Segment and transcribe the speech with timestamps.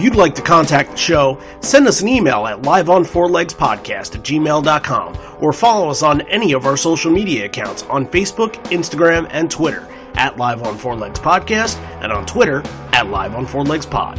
[0.00, 5.52] you'd like to contact the show, send us an email at liveonfourlegspodcast at gmail.com or
[5.52, 10.36] follow us on any of our social media accounts on Facebook, Instagram, and Twitter at
[10.36, 14.18] Live on Four Legs Podcast and on Twitter at Live on Four Legs Pod.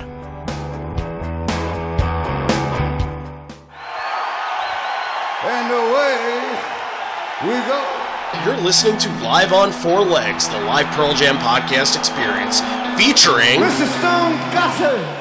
[5.43, 6.11] And away
[7.43, 7.87] we go.
[8.45, 12.61] You're listening to Live on Four Legs, the live Pearl Jam podcast experience,
[12.99, 13.87] featuring Mr.
[13.99, 15.20] Stone Gossard.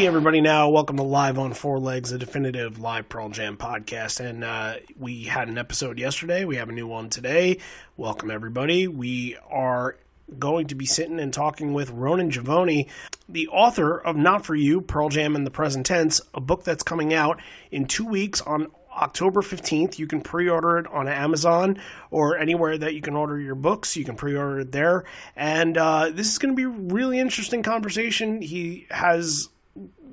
[0.00, 4.18] Hey everybody now, welcome to Live on Four Legs, a definitive live Pearl Jam podcast.
[4.18, 7.58] And uh, we had an episode yesterday, we have a new one today.
[7.98, 8.88] Welcome everybody.
[8.88, 9.98] We are
[10.38, 12.88] going to be sitting and talking with Ronen Givony,
[13.28, 16.82] the author of Not For You, Pearl Jam in the Present Tense, a book that's
[16.82, 17.38] coming out
[17.70, 19.98] in two weeks on October 15th.
[19.98, 21.78] You can pre order it on Amazon
[22.10, 23.98] or anywhere that you can order your books.
[23.98, 25.04] You can pre order it there.
[25.36, 28.40] And uh, this is going to be a really interesting conversation.
[28.40, 29.50] He has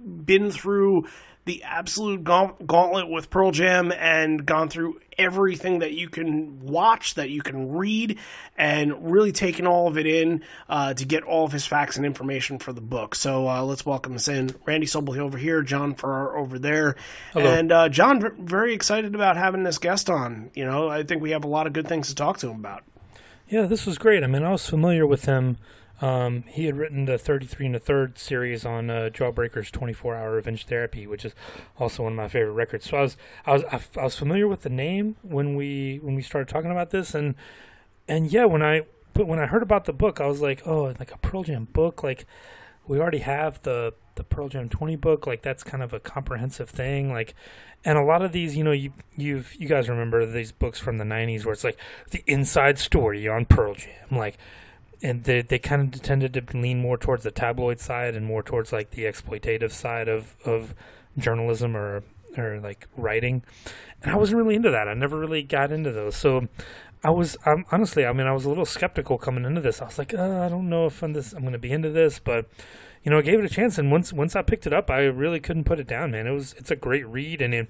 [0.08, 1.08] been through
[1.48, 7.30] the absolute gauntlet with Pearl Jam and gone through everything that you can watch, that
[7.30, 8.20] you can read,
[8.58, 12.06] and really taken all of it in uh, to get all of his facts and
[12.06, 13.16] information for the book.
[13.16, 14.54] So uh, let's welcome us in.
[14.66, 16.98] Randy Sobel over here, John Farrar over there.
[17.34, 20.52] And uh, John, very excited about having this guest on.
[20.54, 22.58] You know, I think we have a lot of good things to talk to him
[22.58, 22.84] about.
[23.48, 24.22] Yeah, this was great.
[24.24, 25.58] I mean, I was familiar with him.
[26.02, 30.32] Um, he had written the 33 and a third series on uh, Jawbreaker's 24 hour
[30.32, 31.34] revenge therapy, which is
[31.80, 32.90] also one of my favorite records.
[32.90, 33.64] So I was, I was,
[33.98, 37.16] I, was familiar with the name when we, when we started talking about this.
[37.16, 37.36] And,
[38.08, 40.94] and yeah, when I, but when I heard about the book, I was like, oh,
[41.00, 42.04] like a Pearl Jam book.
[42.04, 42.28] Like
[42.86, 45.26] we already have the, the Pearl Jam 20 book.
[45.26, 47.12] Like that's kind of a comprehensive thing.
[47.12, 47.34] Like,
[47.84, 51.00] and a lot of these, you know, you, you've, you guys remember these books from
[51.00, 51.80] the 90s where it's like
[52.12, 54.10] the inside story on Pearl Jam.
[54.12, 54.38] Like,
[55.02, 58.44] and they they kind of tended to lean more towards the tabloid side and more
[58.44, 60.74] towards like the exploitative side of of
[61.18, 62.04] journalism or
[62.38, 63.44] or like writing.
[64.04, 64.88] And I wasn't really into that.
[64.88, 66.16] I never really got into those.
[66.16, 66.48] So
[67.04, 69.82] I was um, honestly, I mean, I was a little skeptical coming into this.
[69.82, 71.90] I was like, uh, I don't know if I'm this I'm going to be into
[71.90, 72.50] this, but
[73.04, 73.78] you know, I gave it a chance.
[73.78, 76.28] And once once I picked it up, I really couldn't put it down, man.
[76.28, 77.70] It was it's a great read, and it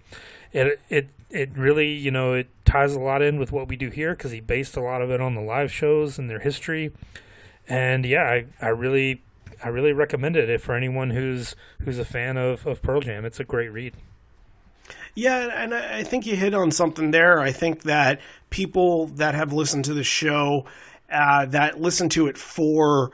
[0.51, 3.89] it it it really you know it ties a lot in with what we do
[3.89, 6.91] here because he based a lot of it on the live shows and their history.
[7.67, 9.21] And yeah, I, I really
[9.63, 13.25] I really recommend it for anyone who's who's a fan of, of Pearl Jam.
[13.25, 13.93] It's a great read.
[15.15, 17.39] Yeah, and I think you hit on something there.
[17.39, 20.65] I think that people that have listened to the show,
[21.11, 23.11] uh, that listen to it for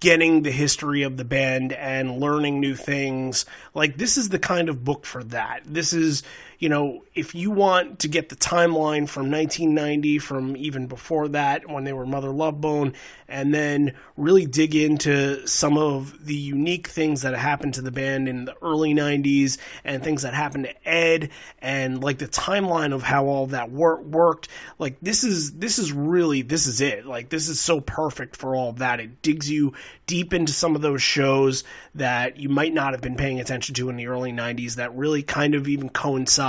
[0.00, 4.68] getting the history of the band and learning new things, like this is the kind
[4.68, 5.62] of book for that.
[5.64, 6.22] This is,
[6.58, 11.68] you know, if you want to get the timeline from 1990, from even before that,
[11.68, 12.94] when they were Mother Love Bone,
[13.28, 18.28] and then really dig into some of the unique things that happened to the band
[18.28, 21.30] in the early 90s and things that happened to Ed
[21.60, 25.92] and like the timeline of how all that wor- worked like this is this is
[25.92, 27.04] really this is it.
[27.04, 29.00] Like this is so perfect for all of that.
[29.00, 29.74] It digs you
[30.06, 31.64] deep into some of those shows
[31.96, 35.22] that you might not have been paying attention to in the early 90s that really
[35.24, 36.45] kind of even coincide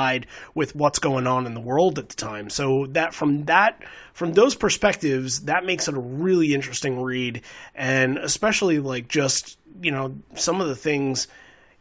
[0.53, 2.49] with what's going on in the world at the time.
[2.49, 3.81] So that from that
[4.13, 7.41] from those perspectives, that makes it a really interesting read,
[7.75, 11.27] and especially like just you know some of the things,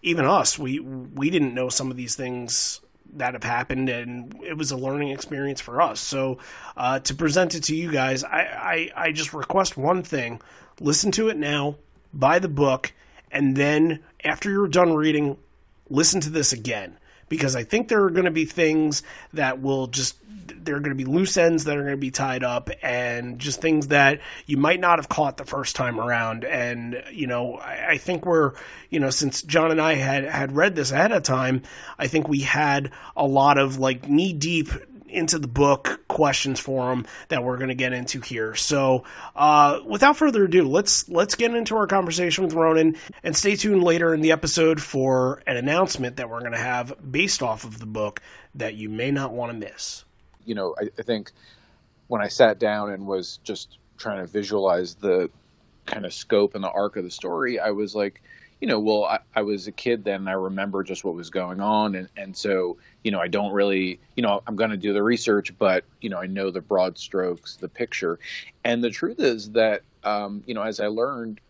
[0.03, 2.81] even us, we we didn't know some of these things
[3.15, 6.01] that have happened, and it was a learning experience for us.
[6.01, 6.39] So
[6.77, 10.41] uh, to present it to you guys, I, I I just request one thing:
[10.81, 11.77] listen to it now,
[12.13, 12.93] buy the book,
[13.31, 15.39] and then after you're done reading,
[15.89, 19.02] listen to this again because I think there are going to be things
[19.32, 20.17] that will just
[20.67, 23.38] there are going to be loose ends that are going to be tied up and
[23.38, 26.44] just things that you might not have caught the first time around.
[26.44, 28.52] And, you know, I, I, think we're,
[28.90, 31.62] you know, since John and I had, had read this ahead of time,
[31.99, 34.69] I think we had a lot of like knee deep
[35.08, 38.55] into the book questions for him that we're going to get into here.
[38.55, 39.05] So,
[39.35, 43.82] uh, without further ado, let's let's get into our conversation with Ronen and stay tuned
[43.82, 47.79] later in the episode for an announcement that we're going to have based off of
[47.79, 48.20] the book
[48.55, 50.05] that you may not want to miss.
[50.44, 51.32] You know, I, I think
[52.08, 55.31] when I sat down and was just trying to visualize the
[55.87, 58.23] kind of scope and the arc of the story, I was like,
[58.61, 61.61] you know, well, I, I, was a kid then, I remember just what was going
[61.61, 64.93] on, and and so you know, I don't really, you know, I'm going to do
[64.93, 68.19] the research, but you know, I know the broad strokes, the picture,
[68.64, 71.41] and the truth is that, um, you know, as I learned,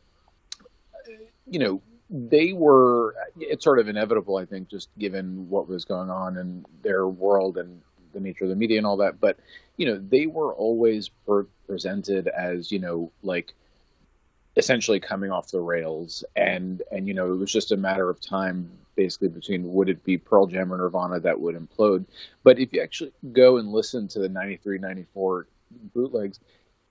[1.49, 6.11] you know, they were, it's sort of inevitable, I think, just given what was going
[6.11, 7.81] on in their world and
[8.13, 9.39] the nature of the media and all that, but
[9.77, 13.55] you know, they were always per- presented as, you know, like
[14.57, 16.25] essentially coming off the rails.
[16.37, 20.03] And and you know it was just a matter of time basically between would it
[20.05, 22.05] be Pearl Jam or Nirvana that would implode.
[22.43, 25.47] But if you actually go and listen to the 93 94
[25.95, 26.41] bootlegs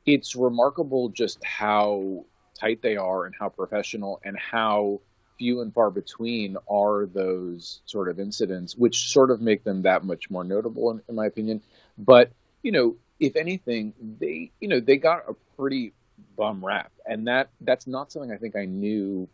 [0.06, 2.26] it's remarkable just how
[2.60, 5.02] tight they are and how professional and how
[5.38, 10.06] few and far between are those sort of incidents which sort of make them that
[10.06, 11.62] much more notable in, in my opinion.
[11.98, 12.32] But
[12.64, 15.94] you know if anything they you know they got a pretty
[16.38, 19.28] bum rap, and that that's not something I think I knew,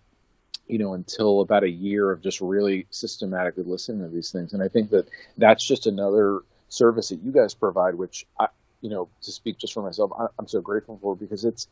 [0.68, 4.54] you know, until about a year of just really systematically listening to these things.
[4.54, 5.07] And I think that
[5.38, 8.48] that's just another service that you guys provide, which I,
[8.81, 11.68] you know, to speak just for myself, I, I'm so grateful for because it's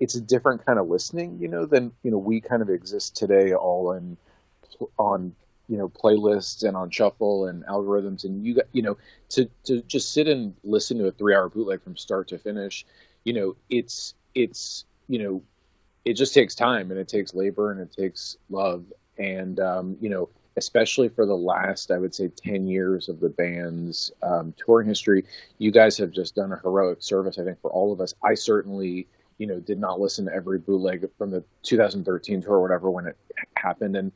[0.00, 3.16] it's a different kind of listening, you know, than you know we kind of exist
[3.16, 4.16] today, all in
[4.98, 5.34] on
[5.68, 8.96] you know playlists and on shuffle and algorithms and you got you know
[9.28, 12.84] to to just sit and listen to a 3 hour bootleg from start to finish
[13.24, 15.42] you know it's it's you know
[16.04, 18.84] it just takes time and it takes labor and it takes love.
[19.18, 23.28] And um, you know especially for the last i would say 10 years of the
[23.28, 25.24] band's um, touring history
[25.58, 28.14] you guys have just done a heroic service i think for all of us.
[28.22, 29.08] I certainly
[29.38, 33.06] you know did not listen to every bootleg from the 2013 tour or whatever when
[33.06, 33.16] it
[33.56, 33.96] happened.
[33.96, 34.12] And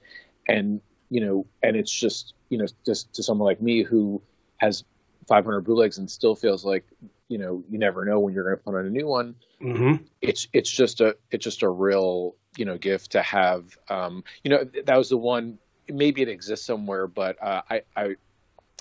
[0.49, 0.81] and
[1.11, 4.21] you know and it's just you know just to someone like me who
[4.59, 4.85] has
[5.27, 6.85] 500 bootlegs and still feels like
[7.29, 9.35] you know you never know when you're going to put on a new one.
[9.63, 10.05] Mm-hmm.
[10.21, 13.77] It's it's just a it's just a real you know gift to have.
[13.89, 15.59] Um, you know that was the one.
[15.89, 18.17] Maybe it exists somewhere, but uh, I I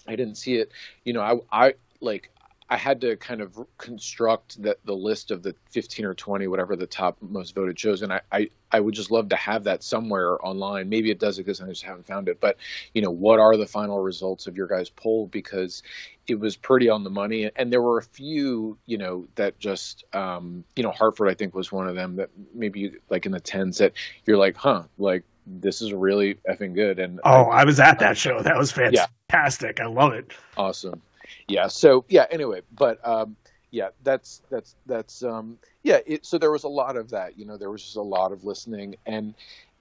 [0.08, 0.72] I didn't see it.
[1.04, 2.32] You know I I like
[2.69, 6.75] I had to kind of construct the, the list of the 15 or 20, whatever
[6.75, 8.02] the top most voted shows.
[8.02, 10.90] And I, I, I would just love to have that somewhere online.
[10.90, 11.62] Maybe it does exist.
[11.62, 12.42] And I just haven't found it.
[12.42, 12.58] But,
[12.94, 15.28] you know, what are the final results of your guys' poll?
[15.28, 15.81] Because
[16.28, 17.50] it was pretty on the money.
[17.56, 21.56] And there were a few, you know, that just, um, you know, Hartford, I think,
[21.56, 23.94] was one of them that maybe like in the tens that
[24.25, 27.00] you're like, huh, like this is really effing good.
[27.00, 28.42] And oh, I, I was at that show.
[28.44, 29.80] That was fantastic.
[29.80, 29.86] Yeah.
[29.86, 30.34] I love it.
[30.58, 31.02] Awesome
[31.48, 31.68] yeah.
[31.68, 32.26] So yeah.
[32.32, 33.36] Anyway, but um,
[33.72, 36.00] yeah, that's that's that's um, yeah.
[36.06, 37.38] It, so there was a lot of that.
[37.38, 39.34] You know, there was just a lot of listening, and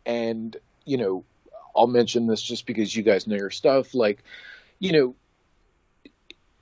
[0.04, 1.24] and you know,
[1.74, 3.94] I'll mention this just because you guys know your stuff.
[3.94, 4.22] Like,
[4.78, 5.14] you know,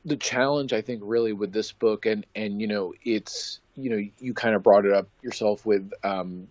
[0.04, 4.08] the challenge I think really with this book, and and you know, it's you know,
[4.18, 6.46] you kind of brought it up yourself with um,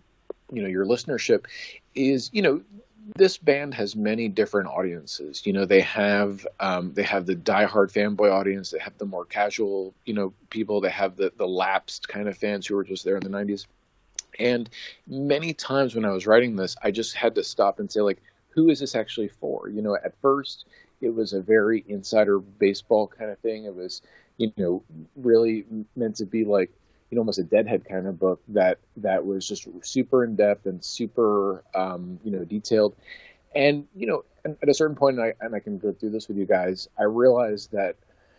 [0.52, 1.46] you know your listenership
[1.94, 2.60] is you know
[3.16, 5.46] this band has many different audiences.
[5.46, 8.70] You know, they have um, they have the diehard fanboy audience.
[8.70, 10.80] They have the more casual, you know, people.
[10.80, 13.66] They have the the lapsed kind of fans who were just there in the '90s.
[14.38, 14.68] And
[15.06, 18.20] many times when I was writing this, I just had to stop and say, like,
[18.48, 19.68] who is this actually for?
[19.68, 20.66] You know, at first
[21.00, 23.64] it was a very insider baseball kind of thing.
[23.64, 24.02] It was,
[24.38, 24.82] you know,
[25.16, 25.64] really
[25.96, 26.72] meant to be like
[27.10, 30.66] you know, almost a deadhead kind of book that that was just super in depth
[30.66, 32.96] and super um, you know detailed.
[33.54, 36.28] And you know, at a certain point, and I, and I can go through this
[36.28, 36.88] with you guys.
[36.98, 37.96] I realized that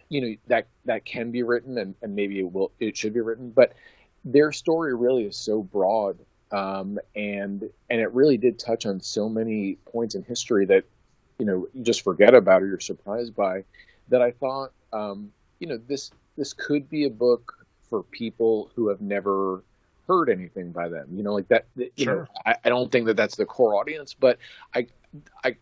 [0.10, 3.22] you know that that can be written, and, and maybe it will, it should be
[3.22, 3.74] written, but
[4.24, 6.18] their story really is so broad,
[6.52, 10.84] um, and and it really did touch on so many points in history that
[11.40, 13.64] you know you just forget about or you're surprised by.
[14.10, 18.90] That I thought, um, you know, this this could be a book for people who
[18.90, 19.64] have never
[20.08, 21.08] heard anything by them.
[21.12, 21.66] You know, like that.
[21.76, 22.16] You sure.
[22.16, 24.38] know, I, I don't think that that's the core audience, but
[24.74, 24.88] I,
[25.44, 25.56] I,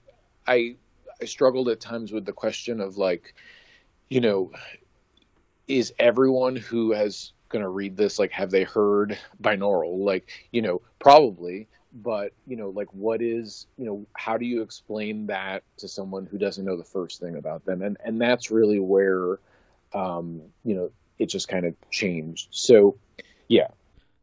[0.48, 0.76] I,
[1.22, 3.36] I struggled at times with the question of like,
[4.10, 4.52] you know,
[5.68, 10.00] is everyone who has going to read this like have they heard binaural?
[10.00, 14.62] Like, you know, probably, but you know like what is you know how do you
[14.62, 18.50] explain that to someone who doesn't know the first thing about them and and that's
[18.50, 19.40] really where
[19.94, 20.92] um you know
[21.24, 22.96] it just kind of changed so
[23.48, 23.68] yeah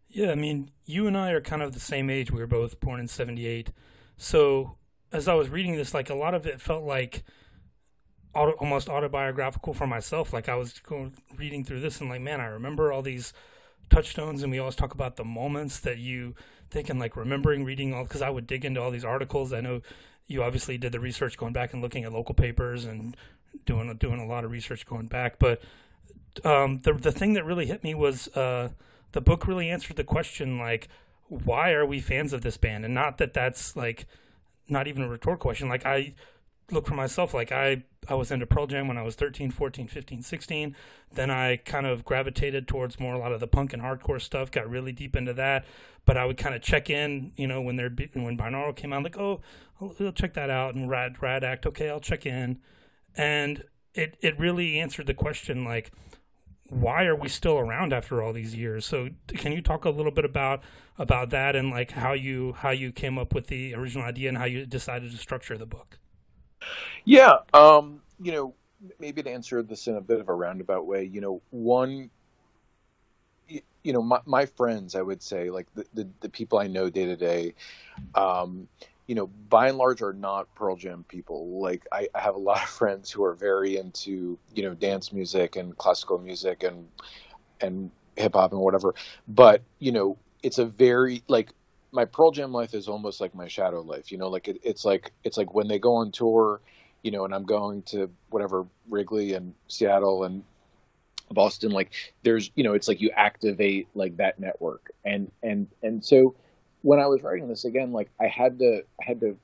[0.08, 2.78] yeah i mean you and i are kind of the same age we were both
[2.80, 3.70] born in 78
[4.16, 4.76] so
[5.12, 7.24] as i was reading this like a lot of it felt like
[8.34, 12.40] auto, almost autobiographical for myself like i was going reading through this and like man
[12.40, 13.32] i remember all these
[13.90, 16.34] touchstones and we always talk about the moments that you
[16.70, 19.52] think and like remembering reading all because I would dig into all these articles.
[19.52, 19.82] I know
[20.26, 23.16] you obviously did the research going back and looking at local papers and
[23.66, 25.38] doing doing a lot of research going back.
[25.38, 25.60] But
[26.44, 28.70] um, the the thing that really hit me was uh,
[29.12, 30.88] the book really answered the question like
[31.28, 34.06] why are we fans of this band and not that that's like
[34.68, 36.14] not even a rhetorical question like I
[36.70, 39.86] look for myself like I I was into Pearl Jam when I was 13, 14,
[39.86, 40.76] 15, 16.
[41.12, 44.50] Then I kind of gravitated towards more a lot of the punk and hardcore stuff,
[44.50, 45.64] got really deep into that.
[46.06, 49.02] But I would kind of check in, you know, when they're when Binaural came out,
[49.02, 49.40] like, oh,
[49.80, 50.74] I'll, I'll check that out.
[50.74, 52.58] And Rad Riot Act, okay, I'll check in.
[53.14, 55.92] And it it really answered the question like
[56.70, 58.86] why are we still around after all these years?
[58.86, 60.62] So can you talk a little bit about
[60.98, 64.38] about that and like how you how you came up with the original idea and
[64.38, 65.98] how you decided to structure the book?
[67.04, 68.54] Yeah, um, you know,
[68.98, 72.10] maybe to answer this in a bit of a roundabout way, you know, one,
[73.48, 76.90] you know, my, my friends, I would say, like the, the, the people I know
[76.90, 77.54] day to day,
[78.14, 78.68] um,
[79.10, 81.60] you know, by and large are not Pearl Jam people.
[81.60, 85.12] Like I, I have a lot of friends who are very into, you know, dance
[85.12, 86.86] music and classical music and,
[87.60, 88.94] and hip hop and whatever.
[89.26, 91.50] But, you know, it's a very, like,
[91.90, 94.12] my Pearl Jam life is almost like my shadow life.
[94.12, 96.60] You know, like it, it's like it's like when they go on tour,
[97.02, 100.44] you know, and I'm going to whatever Wrigley and Seattle and
[101.32, 101.72] Boston.
[101.72, 101.90] Like
[102.22, 106.36] there's, you know, it's like you activate like that network, and and and so
[106.82, 109.36] when I was writing this again, like I had to I had to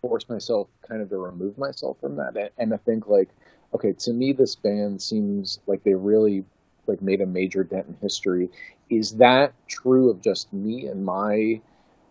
[0.00, 3.30] force myself kind of to remove myself from that and, and to think like,
[3.74, 6.44] okay, to me this band seems like they really
[6.86, 8.50] like made a major dent in history.
[8.90, 11.60] Is that true of just me and my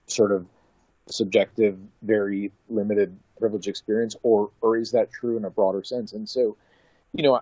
[0.07, 0.45] sort of
[1.07, 6.13] subjective, very limited privilege experience, or or is that true in a broader sense?
[6.13, 6.57] And so,
[7.13, 7.39] you know, I,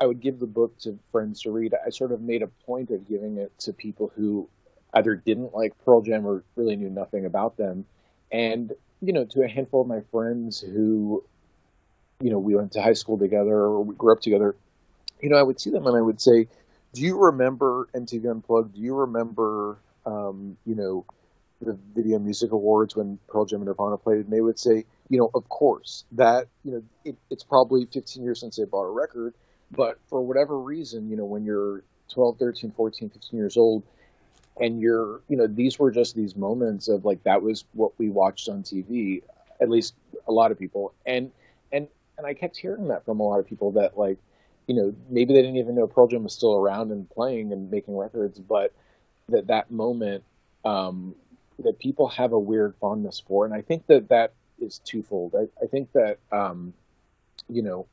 [0.00, 1.74] I would give the book to friends to read.
[1.86, 4.48] I sort of made a point of giving it to people who
[4.94, 7.84] either didn't like Pearl Jam or really knew nothing about them,
[8.32, 11.22] and you know, to a handful of my friends who,
[12.20, 14.56] you know, we went to high school together or we grew up together.
[15.20, 16.48] You know, I would see them and I would say,
[16.92, 18.74] "Do you remember MTV Unplugged?
[18.74, 21.04] Do you remember, um, you know?"
[21.60, 25.18] the Video Music Awards when Pearl Jam and Nirvana played, and they would say, you
[25.18, 28.90] know, of course, that, you know, it, it's probably 15 years since they bought a
[28.90, 29.34] record,
[29.70, 33.82] but for whatever reason, you know, when you're 12, 13, 14, 15 years old,
[34.60, 38.08] and you're, you know, these were just these moments of like, that was what we
[38.08, 39.22] watched on TV,
[39.60, 39.94] at least
[40.28, 40.94] a lot of people.
[41.04, 41.30] And,
[41.72, 44.18] and, and I kept hearing that from a lot of people that like,
[44.66, 47.70] you know, maybe they didn't even know Pearl Jam was still around and playing and
[47.70, 48.72] making records, but
[49.28, 50.24] that that moment
[50.64, 51.14] um,
[51.60, 55.34] that people have a weird fondness for, and I think that that is twofold.
[55.34, 56.72] I, I think that um,
[57.48, 57.86] you know,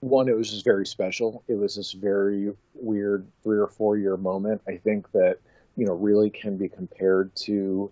[0.00, 1.42] one, it was just very special.
[1.48, 4.60] It was this very weird three or four year moment.
[4.68, 5.38] I think that
[5.76, 7.90] you know really can be compared to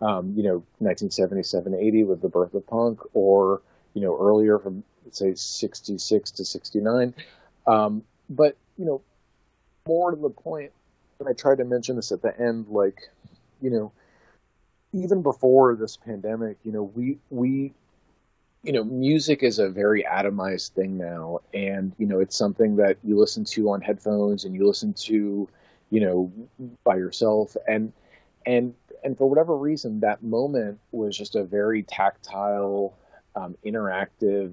[0.00, 3.62] um, you know 1977 80 with the birth of punk, or
[3.94, 7.14] you know earlier from say 66 to 69.
[7.66, 9.00] Um, but you know,
[9.86, 10.72] more to the point,
[11.20, 13.10] and I tried to mention this at the end, like
[13.60, 13.92] you know
[14.94, 17.72] even before this pandemic, you know, we we
[18.62, 22.96] you know, music is a very atomized thing now, and you know, it's something that
[23.04, 25.46] you listen to on headphones and you listen to,
[25.90, 26.32] you know,
[26.84, 27.92] by yourself, and
[28.46, 32.94] and and for whatever reason, that moment was just a very tactile,
[33.36, 34.52] um, interactive,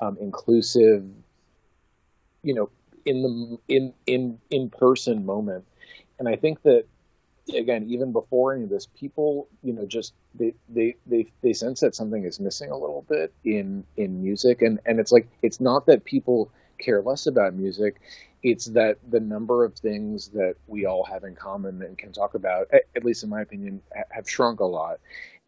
[0.00, 1.04] um, inclusive,
[2.42, 2.70] you know,
[3.04, 5.64] in the in in in person moment,
[6.18, 6.84] and I think that
[7.54, 11.80] again, even before any of this, people, you know, just they they they they sense
[11.80, 15.60] that something is missing a little bit in in music, and and it's like it's
[15.60, 18.00] not that people care less about music,
[18.42, 22.34] it's that the number of things that we all have in common and can talk
[22.34, 25.00] about, at least in my opinion, have shrunk a lot,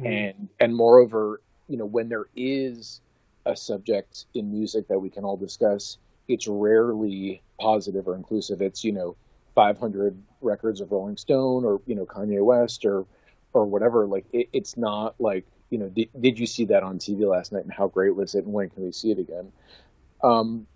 [0.02, 0.06] mm.
[0.06, 3.00] and and moreover, you know, when there is
[3.46, 8.60] a subject in music that we can all discuss, it's rarely positive or inclusive.
[8.60, 9.16] It's you know
[9.54, 13.06] 500 records of Rolling Stone or you know Kanye West or
[13.52, 14.06] or whatever.
[14.06, 17.52] Like it, it's not like you know did, did you see that on TV last
[17.52, 19.52] night and how great was it and when can we see it again?
[20.22, 20.66] Um,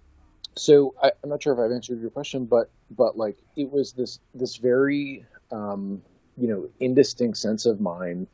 [0.57, 3.93] so I, am not sure if I've answered your question, but but like it was
[3.93, 6.03] this this very um,
[6.37, 8.27] you know indistinct sense of mine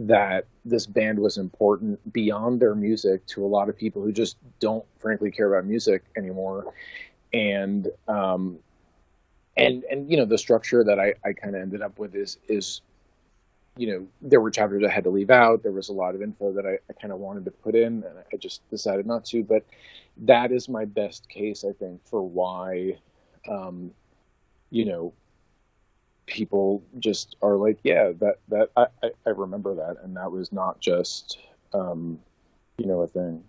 [0.00, 4.36] that this band was important beyond their music to a lot of people who just
[4.58, 6.72] don't frankly care about music anymore.
[7.32, 8.58] And um
[9.56, 12.38] and and you know the structure that i i kind of ended up with is
[12.48, 12.80] is
[13.76, 16.22] you know there were chapters i had to leave out there was a lot of
[16.22, 19.24] info that i, I kind of wanted to put in and i just decided not
[19.26, 19.64] to but
[20.18, 22.98] that is my best case i think for why
[23.48, 23.90] um
[24.70, 25.12] you know
[26.26, 28.86] people just are like, yeah, that that I,
[29.26, 31.38] I remember that, and that was not just
[31.72, 32.18] um,
[32.78, 33.42] you know a thing.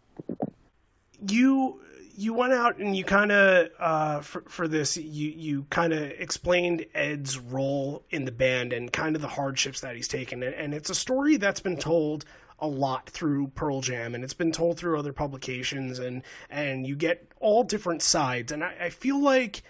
[1.27, 1.79] You
[2.15, 6.01] you went out and you kind of uh, for for this you you kind of
[6.01, 10.73] explained Ed's role in the band and kind of the hardships that he's taken, and
[10.73, 12.25] it's a story that's been told
[12.59, 16.95] a lot through Pearl Jam, and it's been told through other publications, and and you
[16.95, 19.63] get all different sides, and I, I feel like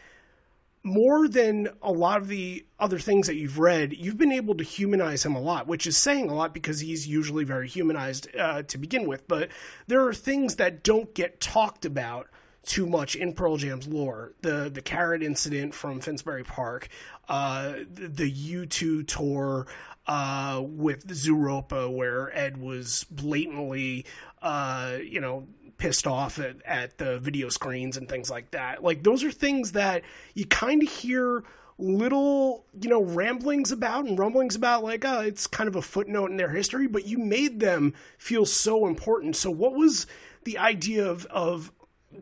[0.83, 4.63] more than a lot of the other things that you've read, you've been able to
[4.63, 8.63] humanize him a lot, which is saying a lot because he's usually very humanized uh,
[8.63, 9.27] to begin with.
[9.27, 9.49] But
[9.87, 12.27] there are things that don't get talked about
[12.65, 14.33] too much in Pearl Jam's lore.
[14.41, 16.89] The the carrot incident from Finsbury Park,
[17.29, 19.67] uh, the U2 tour
[20.07, 24.05] uh, with Zooropa, where Ed was blatantly,
[24.41, 25.47] uh, you know,
[25.83, 28.81] pissed off at, at the video screens and things like that.
[28.81, 30.01] Like those are things that
[30.33, 31.43] you kind of hear
[31.77, 36.31] little, you know, ramblings about and rumblings about like, oh, it's kind of a footnote
[36.31, 39.35] in their history, but you made them feel so important.
[39.35, 40.07] So what was
[40.45, 41.73] the idea of of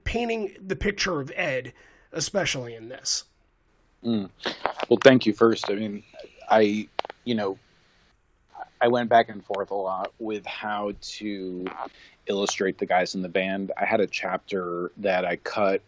[0.06, 1.72] painting the picture of Ed,
[2.12, 3.26] especially in this?
[4.04, 4.32] Mm.
[4.90, 5.70] Well, thank you first.
[5.70, 6.04] I mean,
[6.50, 6.88] I,
[7.26, 7.60] you know,
[8.82, 11.66] I went back and forth a lot with how to
[12.26, 13.72] illustrate the guys in the band.
[13.80, 15.82] I had a chapter that I cut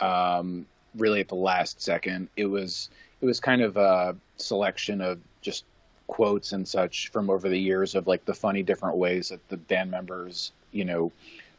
[0.00, 0.66] um,
[0.96, 2.28] really at the last second.
[2.36, 2.90] It was
[3.20, 5.64] it was kind of a selection of just
[6.08, 9.56] quotes and such from over the years of like the funny different ways that the
[9.56, 11.12] band members, you know,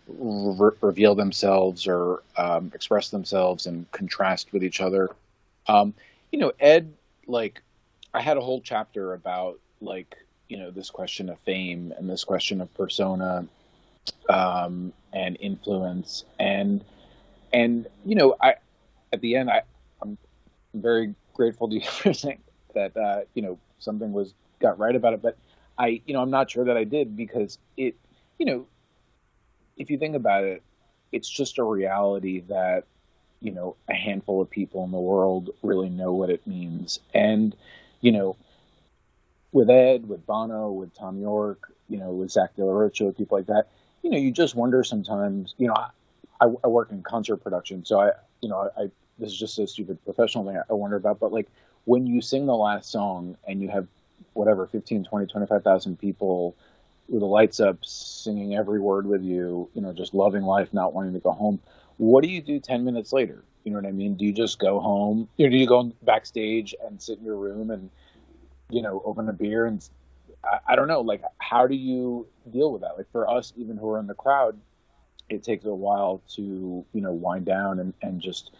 [0.07, 5.09] re- reveal themselves or um, express themselves and contrast with each other.
[5.67, 5.93] Um,
[6.31, 6.93] you know, Ed,
[7.25, 7.61] like,
[8.13, 10.17] I had a whole chapter about like
[10.49, 13.47] you know this question of fame and this question of persona
[14.29, 16.25] um, and influence.
[16.39, 16.83] And
[17.53, 18.55] and you know I
[19.13, 19.63] at the end I
[20.01, 20.17] I'm
[20.73, 22.41] very grateful to you for saying
[22.73, 25.21] that uh, you know something was got right about it.
[25.21, 25.37] But
[25.77, 27.95] I you know I'm not sure that I did because it
[28.37, 28.67] you know
[29.77, 30.63] if you think about it
[31.11, 32.85] it's just a reality that
[33.39, 36.99] you know a handful of people in the world really know what it means.
[37.13, 37.55] And
[38.01, 38.35] you know
[39.57, 43.69] with Ed, with Bono, with Thom Yorke, you know, with Zach De people like that,
[44.03, 45.73] you know, you just wonder sometimes, you know,
[46.39, 48.83] I, I work in concert production, so I, you know, I,
[49.17, 51.47] this is just a stupid professional thing I wonder about, but like
[51.85, 53.87] when you sing the last song and you have
[54.33, 56.55] whatever, 15, 20, 25,000 people
[57.09, 60.93] with the lights up singing every word with you, you know, just loving life, not
[60.93, 61.59] wanting to go home.
[61.97, 63.43] What do you do 10 minutes later?
[63.63, 64.13] You know what I mean?
[64.13, 65.27] Do you just go home?
[65.37, 67.89] You know, do you go backstage and sit in your room and,
[68.69, 69.87] you know, open a beer and
[70.43, 72.97] I, I don't know, like how do you deal with that?
[72.97, 74.57] Like for us, even who are in the crowd,
[75.29, 78.51] it takes a while to you know wind down and and just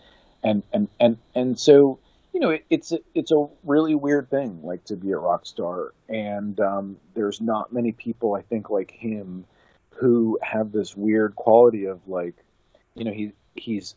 [0.43, 1.99] and and and and so
[2.33, 5.45] you know it, it's a, it's a really weird thing like to be a rock
[5.45, 5.93] star.
[6.09, 9.45] And um, there's not many people I think like him
[9.91, 12.35] who have this weird quality of like
[12.95, 13.95] you know he he's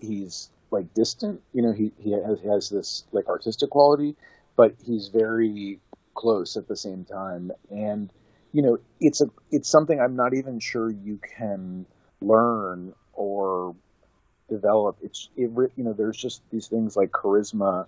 [0.00, 1.40] he's like distant.
[1.52, 4.16] You know he he has, he has this like artistic quality
[4.58, 5.78] but he's very
[6.14, 7.52] close at the same time.
[7.70, 8.12] And
[8.52, 11.86] you know, it's a it's something I'm not even sure you can
[12.20, 13.76] learn or
[14.50, 14.98] develop.
[15.00, 17.86] It's it you know, there's just these things like charisma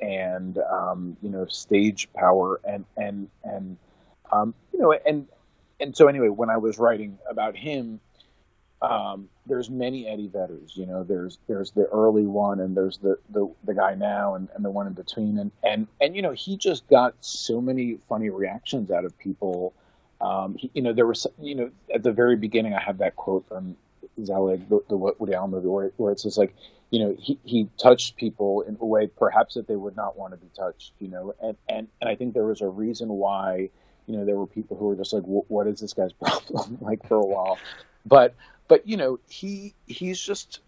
[0.00, 3.76] and um, you know stage power and and and
[4.32, 5.26] um, you know and
[5.80, 8.00] and so anyway, when I was writing about him,
[8.80, 10.76] um, there's many Eddie Vedders.
[10.76, 14.48] You know, there's there's the early one, and there's the the, the guy now, and,
[14.54, 17.98] and the one in between, and and and you know, he just got so many
[18.08, 19.74] funny reactions out of people.
[20.20, 23.16] Um, he, you know, there was you know at the very beginning, I have that
[23.16, 23.76] quote from
[24.24, 26.54] Zelig, the, the Woody Allen movie, where, where it says like,
[26.90, 30.32] you know, he he touched people in a way perhaps that they would not want
[30.34, 30.92] to be touched.
[31.00, 33.70] You know, and and and I think there was a reason why.
[34.06, 37.06] You know, there were people who were just like, "What is this guy's problem?" like
[37.06, 37.58] for a while,
[38.06, 38.34] but
[38.68, 40.60] but you know, he he's just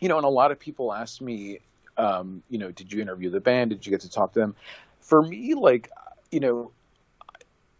[0.00, 1.60] you know, and a lot of people ask me,
[1.96, 3.70] um, you know, did you interview the band?
[3.70, 4.56] Did you get to talk to them?
[5.00, 5.90] For me, like,
[6.32, 6.72] you know,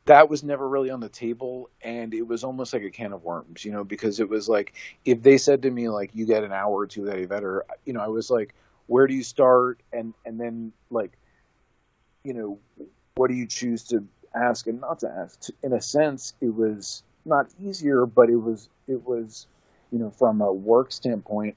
[0.04, 3.22] that was never really on the table and it was almost like a can of
[3.22, 6.42] worms you know because it was like if they said to me like you get
[6.42, 8.52] an hour or two with Eddie Vedder you know i was like
[8.88, 11.16] where do you start and and then like
[12.24, 12.58] you know
[13.14, 15.50] what do you choose to ask and not to ask.
[15.62, 19.46] In a sense, it was not easier, but it was it was,
[19.90, 21.56] you know, from a work standpoint.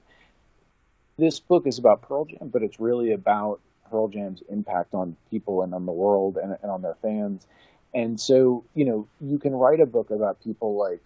[1.18, 5.62] This book is about Pearl Jam, but it's really about Pearl Jam's impact on people
[5.62, 7.46] and on the world and, and on their fans.
[7.94, 11.04] And so, you know, you can write a book about people like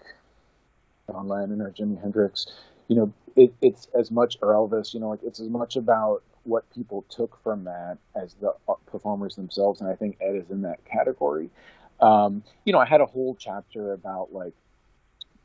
[1.06, 2.46] John Lennon or Jimi Hendrix.
[2.88, 4.92] You know, it, it's as much or Elvis.
[4.92, 8.74] You know, like it's as much about what people took from that as the uh,
[8.86, 9.80] performers themselves.
[9.80, 11.50] And I think Ed is in that category.
[12.00, 14.54] Um, you know, I had a whole chapter about like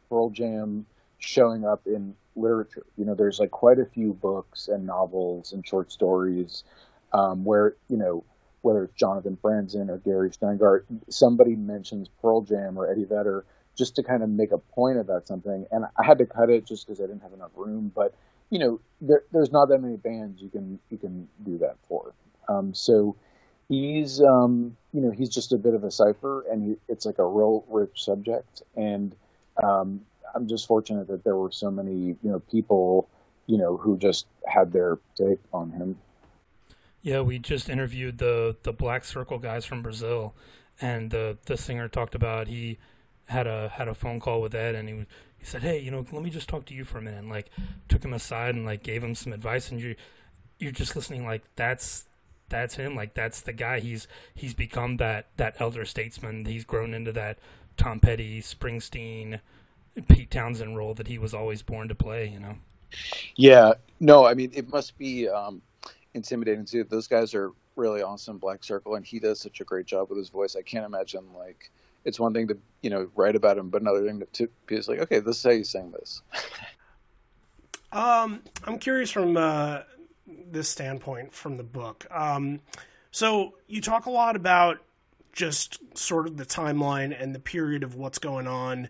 [0.10, 0.86] Pearl Jam
[1.20, 2.86] showing up in literature.
[2.98, 6.64] You know, there's like quite a few books and novels and short stories
[7.14, 8.24] um, where you know
[8.62, 13.46] whether it's Jonathan Franzen or Gary Shteyngart, somebody mentions Pearl Jam or Eddie Vedder
[13.78, 16.66] just to kind of make a point about something, and I had to cut it
[16.66, 17.92] just because I didn't have enough room.
[17.94, 18.16] But
[18.50, 22.14] you know, there, there's not that many bands you can you can do that for.
[22.48, 23.16] Um, so
[23.70, 27.20] he's um, you know he's just a bit of a cipher, and he, it's like
[27.20, 28.64] a real rich subject.
[28.76, 29.16] And
[29.62, 30.02] um,
[30.34, 33.10] I'm just fortunate that there were so many you know people
[33.48, 35.98] you know who just had their take on him.
[37.02, 40.34] Yeah, we just interviewed the the Black Circle guys from Brazil,
[40.82, 42.78] and the the singer talked about he
[43.26, 44.96] had a had a phone call with Ed, and he
[45.38, 47.30] he said, "Hey, you know, let me just talk to you for a minute." And,
[47.30, 47.50] like
[47.88, 49.96] took him aside and like gave him some advice, and you
[50.58, 52.08] you're just listening like that's
[52.50, 53.80] that's him, like that's the guy.
[53.80, 56.46] He's he's become that that elder statesman.
[56.46, 57.40] He's grown into that
[57.78, 59.40] Tom Petty, Springsteen,
[60.08, 62.28] Pete Townshend role that he was always born to play.
[62.28, 62.56] You know.
[63.36, 63.74] Yeah.
[64.00, 65.28] No, I mean it must be.
[65.28, 65.62] Um
[66.16, 66.84] intimidating too.
[66.86, 70.18] Those guys are really awesome, Black Circle, and he does such a great job with
[70.18, 70.56] his voice.
[70.56, 71.70] I can't imagine like
[72.06, 75.00] it's one thing to you know write about him, but another thing to, be like,
[75.00, 76.22] okay, this is how you sing this.
[77.92, 79.82] um, I'm curious from uh,
[80.28, 82.06] this standpoint from the book.
[82.12, 82.62] Um,
[83.12, 84.80] so you talk a lot about
[85.34, 88.90] just sort of the timeline and the period of what's going on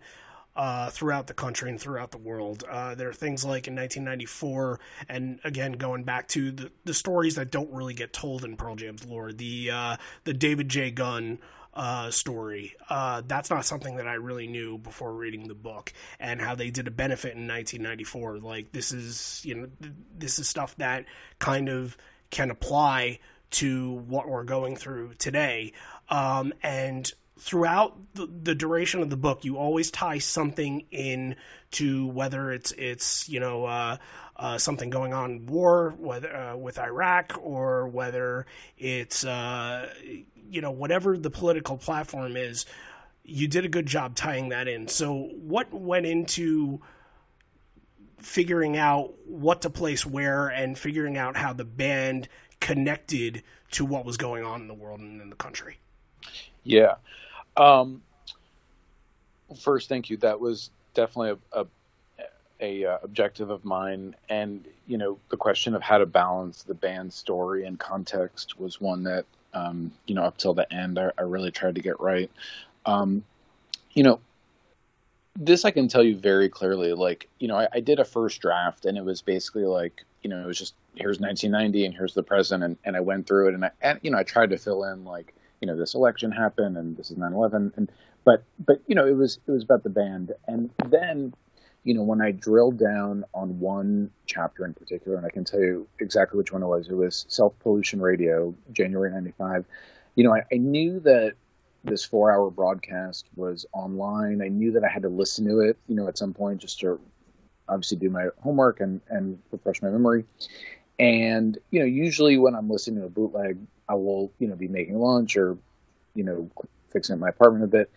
[0.56, 2.64] uh, throughout the country and throughout the world.
[2.68, 7.34] Uh, there are things like in 1994, and again going back to the, the stories
[7.34, 10.90] that don't really get told in Pearl Jam's lore, the uh, the David J.
[10.90, 11.38] Gunn.
[11.78, 12.74] Uh, story.
[12.88, 16.70] Uh, that's not something that I really knew before reading the book, and how they
[16.70, 18.38] did a benefit in 1994.
[18.38, 19.68] Like this is, you know,
[20.16, 21.04] this is stuff that
[21.38, 21.94] kind of
[22.30, 23.18] can apply
[23.50, 25.74] to what we're going through today.
[26.08, 31.36] Um, and throughout the, the, duration of the book, you always tie something in
[31.72, 33.96] to whether it's it's you know uh,
[34.36, 38.46] uh, something going on war whether uh, with Iraq or whether
[38.78, 39.88] it's uh,
[40.50, 42.66] you know whatever the political platform is.
[43.28, 44.86] You did a good job tying that in.
[44.88, 46.80] So, what went into
[48.18, 52.28] figuring out what to place where and figuring out how the band
[52.60, 55.78] connected to what was going on in the world and in the country?
[56.62, 56.94] Yeah.
[57.56, 58.02] Um,
[59.60, 60.16] first, thank you.
[60.18, 61.66] That was definitely a, a,
[62.60, 66.74] a uh, objective of mine, and you know, the question of how to balance the
[66.74, 69.24] band story and context was one that
[69.56, 72.30] um, you know, up till the end, I, I really tried to get right.
[72.84, 73.24] Um,
[73.92, 74.20] you know,
[75.34, 76.92] this I can tell you very clearly.
[76.92, 80.30] Like, you know, I, I, did a first draft, and it was basically like, you
[80.30, 83.48] know, it was just here's 1990 and here's the present, and, and I went through
[83.48, 85.94] it, and I, and you know, I tried to fill in like you know this
[85.94, 87.90] election happened and this is 9/11 and
[88.24, 91.32] but but you know it was it was about the band and then
[91.86, 95.60] you know when I drilled down on one chapter in particular and I can tell
[95.60, 99.64] you exactly which one it was it was self pollution radio January 95
[100.14, 101.34] you know I, I knew that
[101.84, 104.42] this four hour broadcast was online.
[104.42, 106.80] I knew that I had to listen to it you know at some point just
[106.80, 107.00] to
[107.68, 110.24] obviously do my homework and and refresh my memory.
[110.98, 114.68] And you know usually when I'm listening to a bootleg I will, you know, be
[114.68, 115.56] making lunch or,
[116.14, 116.50] you know,
[116.90, 117.90] fixing up my apartment a bit.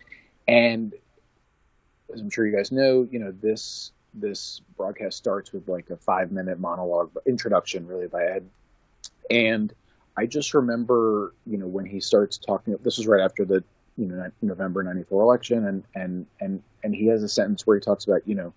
[0.46, 0.94] And
[2.12, 5.96] as I'm sure you guys know, you know, this this broadcast starts with like a
[5.96, 8.48] five minute monologue introduction really by Ed.
[9.30, 9.72] And
[10.16, 13.62] I just remember, you know, when he starts talking this was right after the,
[13.96, 17.80] you know, November 94 election and and and and he has a sentence where he
[17.80, 18.52] talks about, you know,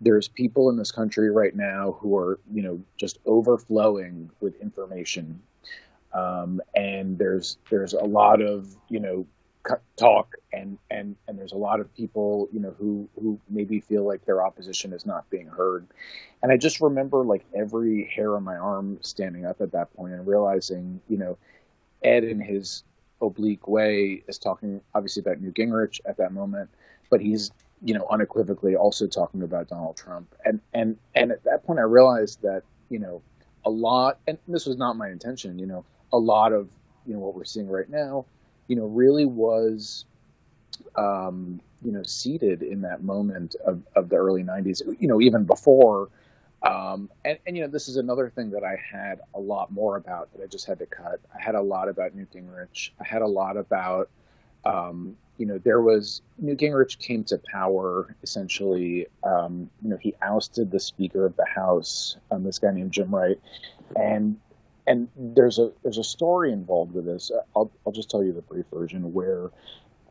[0.00, 5.40] there's people in this country right now who are, you know, just overflowing with information
[6.12, 9.26] um, and there's there's a lot of you know
[9.96, 14.06] talk and and and there's a lot of people you know who who maybe feel
[14.06, 15.86] like their opposition is not being heard.
[16.42, 20.14] And i just remember like every hair on my arm standing up at that point
[20.14, 21.36] and realizing you know
[22.02, 22.84] ed in his
[23.20, 26.70] oblique way is talking obviously about newt gingrich at that moment
[27.10, 27.50] but he's
[27.82, 30.34] you know unequivocally also talking about donald trump.
[30.46, 33.20] And and and at that point i realized that you know
[33.66, 36.68] a lot and this was not my intention you know a lot of
[37.06, 38.24] you know what we're seeing right now,
[38.70, 40.04] you know, really was
[40.94, 44.80] um, you know seated in that moment of, of the early '90s.
[45.00, 46.08] You know, even before.
[46.62, 49.96] Um, and, and you know, this is another thing that I had a lot more
[49.96, 51.18] about that I just had to cut.
[51.34, 52.90] I had a lot about Newt Gingrich.
[53.00, 54.10] I had a lot about
[54.64, 59.06] um, you know, there was Newt Gingrich came to power essentially.
[59.24, 63.12] Um, you know, he ousted the Speaker of the House, um, this guy named Jim
[63.12, 63.40] Wright,
[63.96, 64.38] and
[64.90, 67.30] and there's a there's a story involved with this.
[67.54, 69.50] I'll I'll just tell you the brief version where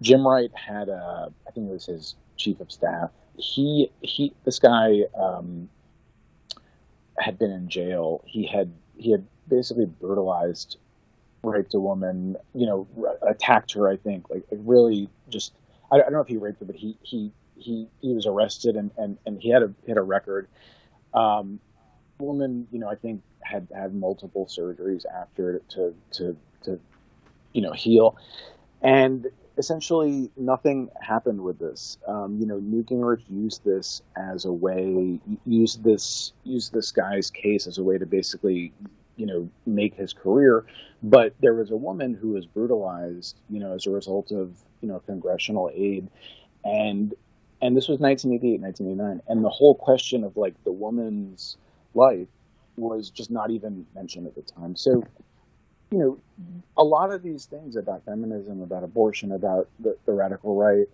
[0.01, 3.11] Jim Wright had a I think it was his chief of staff.
[3.37, 5.67] He he this guy um,
[7.17, 8.23] had been in jail.
[8.25, 10.77] He had he had basically brutalized
[11.43, 12.87] raped a woman, you know,
[13.21, 13.89] attacked her.
[13.89, 15.53] I think like, like really just
[15.91, 18.77] I, I, don't know if he raped her, but he he he he was arrested
[18.77, 20.47] and and, and he had a he had a record.
[21.13, 21.59] Um,
[22.19, 26.79] woman, you know, I think had had multiple surgeries after to to to
[27.53, 28.17] you know heal,
[28.81, 29.27] and
[29.57, 31.97] essentially nothing happened with this.
[32.07, 37.31] Um, you know, Newt Gingrich used this as a way, used this used this guy's
[37.31, 38.73] case as a way to basically
[39.15, 40.65] you know make his career.
[41.01, 44.51] But there was a woman who was brutalized you know as a result of
[44.81, 46.07] you know congressional aid.
[46.65, 47.13] And
[47.61, 51.57] and this was 1988 1989 and the whole question of like the woman's
[51.93, 52.27] life
[52.77, 55.03] was just not even mentioned at the time so
[55.91, 56.17] you know
[56.77, 60.87] a lot of these things about feminism about abortion about the, the radical right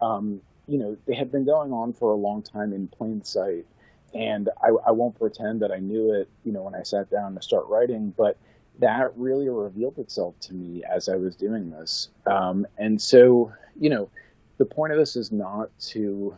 [0.00, 3.66] um, you know they had been going on for a long time in plain sight
[4.14, 7.34] and I, I won't pretend that I knew it, you know, when I sat down
[7.34, 8.36] to start writing, but
[8.78, 12.08] that really revealed itself to me as I was doing this.
[12.26, 14.10] Um, and so, you know,
[14.58, 16.36] the point of this is not to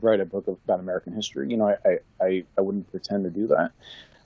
[0.00, 1.50] write a book about American history.
[1.50, 3.72] You know, I, I, I wouldn't pretend to do that.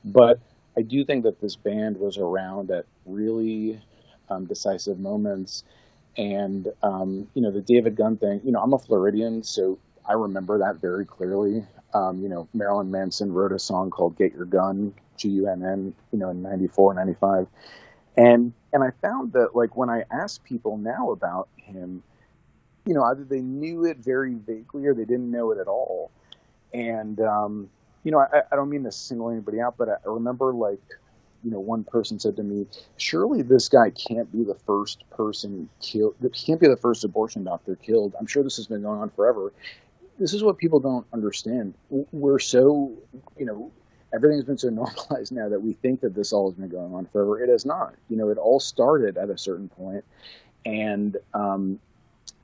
[0.04, 0.40] But
[0.76, 3.80] I do think that this band was around at really
[4.28, 5.64] um, decisive moments.
[6.16, 10.14] And, um, you know, the David Gunn thing, you know, I'm a Floridian, so I
[10.14, 11.64] remember that very clearly.
[11.94, 15.62] Um, you know, Marilyn Manson wrote a song called "Get Your Gun," G U N
[15.62, 17.46] N, you know, in '94, '95,
[18.16, 22.02] and and I found that like when I ask people now about him,
[22.86, 26.10] you know, either they knew it very vaguely or they didn't know it at all.
[26.74, 27.68] And um,
[28.04, 30.80] you know, I, I don't mean to single anybody out, but I remember like
[31.44, 32.66] you know, one person said to me,
[32.98, 36.14] "Surely this guy can't be the first person killed.
[36.20, 38.14] He can't be the first abortion doctor killed.
[38.18, 39.52] I'm sure this has been going on forever."
[40.18, 41.74] this is what people don't understand.
[41.90, 42.92] We're so,
[43.38, 43.72] you know,
[44.14, 47.06] everything's been so normalized now that we think that this all has been going on
[47.06, 47.42] forever.
[47.42, 47.94] It has not.
[48.08, 50.04] You know, it all started at a certain point,
[50.64, 51.80] and um,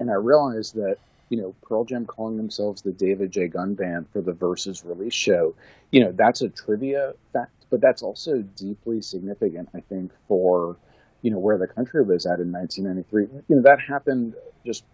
[0.01, 0.97] and I realized that
[1.29, 3.49] you know Pearl Jam calling themselves the David J.
[3.49, 5.55] Gunn Band for the Versus release show,
[5.91, 10.77] you know, that's a trivia fact, but that's also deeply significant, I think, for
[11.23, 13.43] you know where the country was at in 1993.
[13.49, 14.35] You know, that happened
[14.65, 14.85] just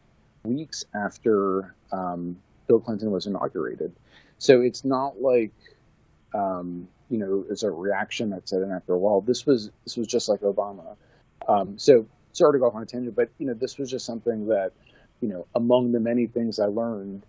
[0.44, 2.36] weeks after um,
[2.66, 3.92] Bill Clinton was inaugurated.
[4.38, 5.52] So it's not like
[6.34, 9.20] um, you know it's a reaction that set in after a while.
[9.20, 10.96] This was this was just like Obama.
[11.48, 14.06] Um, so sorry to go off on a tangent, but you know this was just
[14.06, 14.72] something that
[15.24, 17.22] you know among the many things I learned,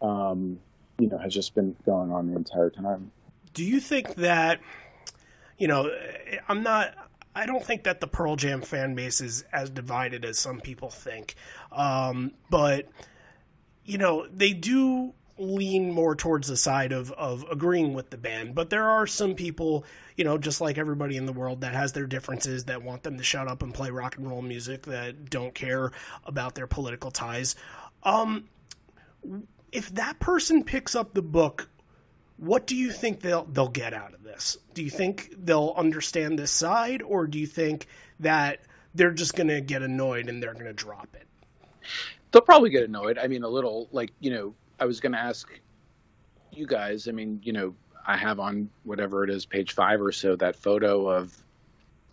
[0.00, 0.58] um,
[0.98, 3.10] you know, has just been going on the entire time.
[3.52, 4.60] Do you think that
[5.58, 5.90] you know
[6.48, 6.94] I'm not
[7.34, 10.88] I don't think that the Pearl Jam fan base is as divided as some people
[10.88, 11.34] think.
[11.70, 12.88] Um, but
[13.84, 18.54] you know, they do lean more towards the side of, of agreeing with the band.
[18.54, 19.84] But there are some people,
[20.16, 23.18] you know, just like everybody in the world that has their differences that want them
[23.18, 25.90] to shut up and play rock and roll music that don't care
[26.24, 27.56] about their political ties.
[28.02, 28.44] Um,
[29.72, 31.68] if that person picks up the book,
[32.36, 34.56] what do you think they'll they'll get out of this?
[34.74, 37.86] Do you think they'll understand this side, or do you think
[38.20, 38.60] that
[38.94, 41.26] they're just going to get annoyed and they're going to drop it?
[42.34, 43.16] they'll probably get annoyed.
[43.16, 45.48] I mean, a little like you know, I was going to ask
[46.52, 47.08] you guys.
[47.08, 47.74] I mean, you know,
[48.06, 51.36] I have on whatever it is, page five or so, that photo of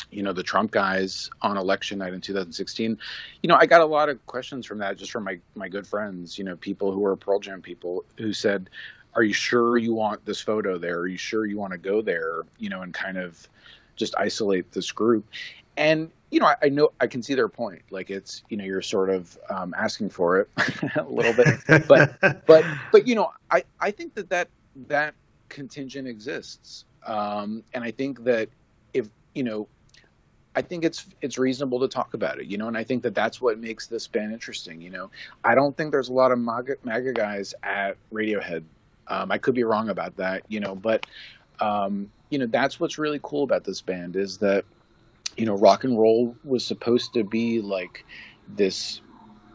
[0.09, 2.97] you know the Trump guys on election night in 2016.
[3.43, 5.87] You know, I got a lot of questions from that, just from my my good
[5.87, 6.37] friends.
[6.37, 8.69] You know, people who are Pearl Jam people who said,
[9.15, 10.99] "Are you sure you want this photo there?
[10.99, 13.47] Are you sure you want to go there?" You know, and kind of
[13.95, 15.25] just isolate this group.
[15.77, 17.81] And you know, I, I, know I can see their point.
[17.91, 20.49] Like it's, you know, you're sort of um, asking for it
[20.95, 24.47] a little bit, but, but, but, you know, I, I think that that
[24.87, 25.13] that
[25.49, 28.47] contingent exists, um, and I think that
[28.93, 29.67] if you know,
[30.55, 33.13] I think it's it's reasonable to talk about it, you know, and I think that
[33.13, 34.81] that's what makes this band interesting.
[34.81, 35.11] You know,
[35.43, 38.63] I don't think there's a lot of MAGA, MAGA guys at Radiohead.
[39.07, 41.05] Um, I could be wrong about that, you know, but
[41.59, 44.63] um, you know, that's what's really cool about this band is that
[45.37, 48.05] you know, rock and roll was supposed to be like
[48.47, 49.01] this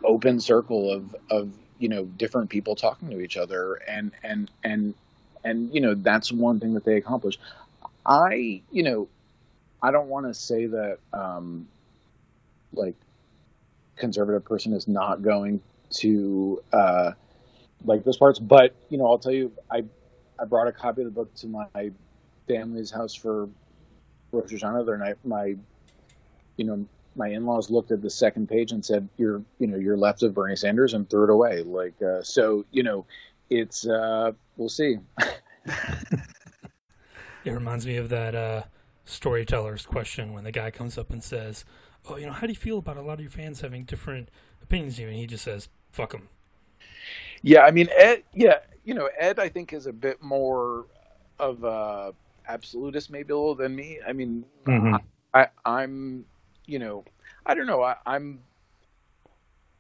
[0.05, 4.95] open circle of of you know different people talking to each other and and and
[5.45, 7.41] and you know that's one thing that they accomplished.
[8.07, 9.09] I you know
[9.83, 11.69] i don't want to say that um
[12.73, 12.95] like
[13.97, 15.61] conservative person is not going
[15.91, 17.12] to uh
[17.85, 19.83] like those parts but you know i'll tell you i
[20.41, 21.67] i brought a copy of the book to my
[22.49, 23.49] family's house for
[24.37, 25.57] Rosh Hashanah the other night my
[26.57, 29.96] you know my in-laws looked at the second page and said, "You're, you know, you're
[29.96, 31.62] left of Bernie Sanders," and threw it away.
[31.62, 33.07] Like, uh, so, you know,
[33.51, 34.99] it's uh, we'll see.
[35.66, 38.62] it reminds me of that uh,
[39.05, 41.64] storyteller's question when the guy comes up and says,
[42.09, 44.29] "Oh, you know, how do you feel about a lot of your fans having different
[44.62, 46.29] opinions?" And he just says, "Fuck them."
[47.42, 48.25] Yeah, I mean, Ed.
[48.35, 49.38] Yeah, you know, Ed.
[49.38, 50.87] I think is a bit more
[51.38, 52.14] of a
[52.49, 53.99] absolutist, maybe a little than me.
[54.07, 54.97] I mean, mm-hmm.
[55.35, 56.25] I, I'm
[56.67, 57.05] you know,
[57.45, 57.83] I don't know.
[57.83, 58.41] I, I'm.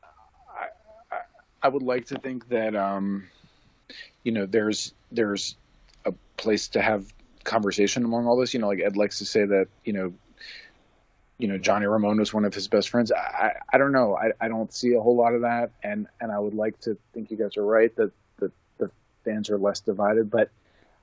[0.02, 0.66] I,
[1.14, 1.20] I,
[1.62, 3.28] I would like to think that um,
[4.22, 5.56] you know, there's there's
[6.04, 7.12] a place to have
[7.44, 8.54] conversation among all this.
[8.54, 10.12] You know, like Ed likes to say that you know,
[11.38, 13.12] you know, Johnny Ramone was one of his best friends.
[13.12, 14.16] I I don't know.
[14.16, 16.96] I, I don't see a whole lot of that, and and I would like to
[17.12, 18.90] think you guys are right that the the
[19.24, 20.50] fans are less divided, but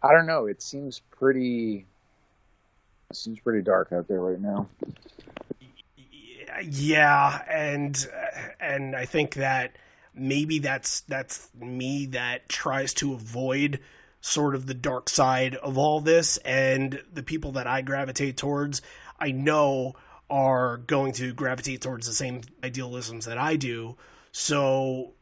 [0.03, 0.45] I don't know.
[0.45, 1.85] It seems pretty.
[3.09, 4.67] It seems pretty dark out there right now
[6.61, 8.07] yeah, and
[8.59, 9.75] and I think that
[10.13, 13.79] maybe that's that's me that tries to avoid
[14.21, 18.81] sort of the dark side of all this, and the people that I gravitate towards,
[19.19, 19.93] I know
[20.29, 23.97] are going to gravitate towards the same idealisms that I do.
[24.35, 25.13] So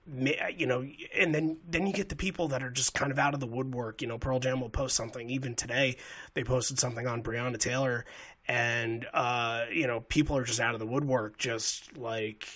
[0.58, 3.34] you know, and then then you get the people that are just kind of out
[3.34, 4.02] of the woodwork.
[4.02, 5.30] You know, Pearl Jam will post something.
[5.30, 5.98] Even today,
[6.34, 8.06] they posted something on Breonna Taylor,
[8.48, 12.48] and uh, you know people are just out of the woodwork just like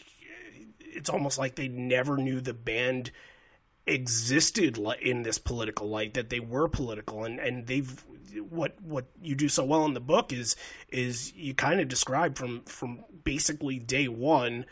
[0.79, 3.11] it's almost like they never knew the band
[3.85, 8.05] existed in this political light that they were political and and they've
[8.49, 10.55] what what you do so well in the book is
[10.89, 14.65] is you kind of describe from from basically day one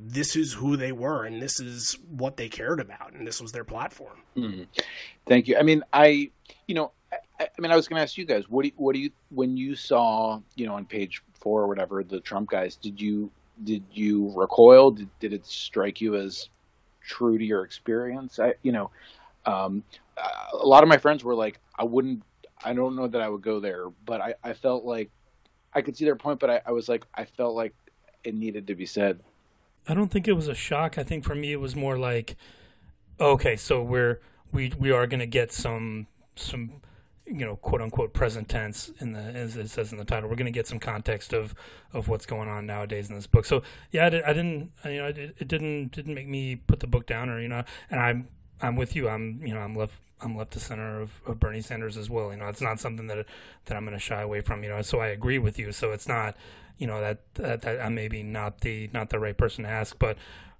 [0.00, 3.52] this is who they were and this is what they cared about and this was
[3.52, 4.62] their platform mm-hmm.
[5.26, 6.30] thank you i mean i
[6.66, 6.92] you know
[7.40, 9.10] I, mean, I was going to ask you guys, what do you, what do you
[9.30, 13.30] when you saw, you know, on page four or whatever, the Trump guys, did you
[13.64, 14.90] did you recoil?
[14.90, 16.48] Did, did it strike you as
[17.02, 18.38] true to your experience?
[18.38, 18.90] I, you know,
[19.46, 19.82] um,
[20.52, 22.22] a lot of my friends were like, I wouldn't,
[22.64, 25.10] I don't know that I would go there, but I, I felt like
[25.74, 27.74] I could see their point, but I, I was like, I felt like
[28.24, 29.20] it needed to be said.
[29.88, 30.98] I don't think it was a shock.
[30.98, 32.36] I think for me, it was more like,
[33.18, 34.20] okay, so we're
[34.52, 36.80] we we are going to get some some
[37.30, 40.28] you know, quote unquote present tense in the as it says in the title.
[40.28, 41.54] We're going to get some context of
[41.92, 43.44] of what's going on nowadays in this book.
[43.44, 46.86] So yeah, I, did, didn't, you know, it, it, didn't didn't make me put the
[46.86, 48.28] book down or you know, and I'm
[48.60, 49.08] I'm with you.
[49.08, 52.32] I'm you know I'm left I'm left to center of, of Bernie Sanders as well.
[52.32, 53.26] You know, it's not something that
[53.66, 54.62] that I'm going to shy away from.
[54.62, 55.72] You know, so I agree with you.
[55.72, 56.36] So it's not
[56.76, 59.98] you know that that, that I'm maybe not the not the right person to ask,
[59.98, 60.16] but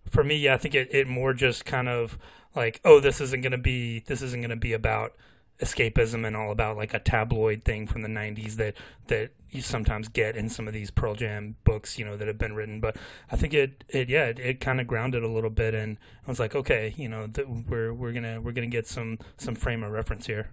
[0.09, 2.19] for me, yeah, I think it, it more just kind of
[2.55, 5.15] like, oh, this isn't going to be this isn't going to be about
[5.61, 8.75] escapism and all about like a tabloid thing from the 90s that
[9.09, 12.39] that you sometimes get in some of these Pearl Jam books, you know, that have
[12.39, 12.81] been written.
[12.81, 12.97] But
[13.31, 16.31] I think it, it yeah, it, it kind of grounded a little bit, and I
[16.31, 17.29] was like, okay, you know,
[17.69, 20.51] we're we're gonna we're gonna get some some frame of reference here.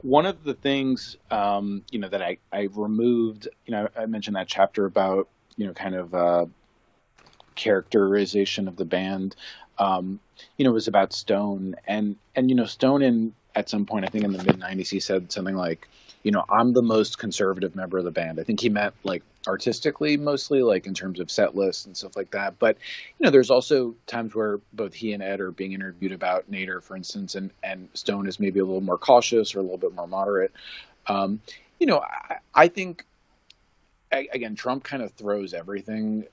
[0.00, 4.36] One of the things, um, you know, that I I removed, you know, I mentioned
[4.36, 6.46] that chapter about you know, kind of uh,
[7.54, 9.36] characterization of the band.
[9.78, 10.20] Um,
[10.56, 14.08] you know, was about Stone, and and you know, Stone in at some point, I
[14.08, 15.88] think in the mid 90s, he said something like,
[16.22, 18.40] you know, I'm the most conservative member of the band.
[18.40, 22.16] I think he meant like artistically mostly, like in terms of set lists and stuff
[22.16, 22.58] like that.
[22.58, 22.78] But,
[23.18, 26.82] you know, there's also times where both he and Ed are being interviewed about Nader,
[26.82, 29.94] for instance, and, and Stone is maybe a little more cautious or a little bit
[29.94, 30.52] more moderate.
[31.06, 31.40] Um,
[31.78, 33.04] you know, I, I think,
[34.10, 36.24] again, Trump kind of throws everything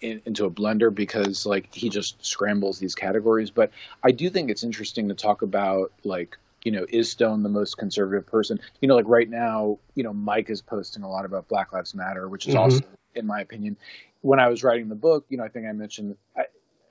[0.00, 3.50] in, into a blender because like he just scrambles these categories.
[3.50, 3.70] But
[4.04, 7.78] I do think it's interesting to talk about like you know, is Stone the most
[7.78, 8.58] conservative person?
[8.80, 11.94] You know, like right now, you know, Mike is posting a lot about Black Lives
[11.94, 12.62] Matter, which is mm-hmm.
[12.62, 12.80] also,
[13.14, 13.76] in my opinion,
[14.22, 16.44] when I was writing the book, you know, I think I mentioned I,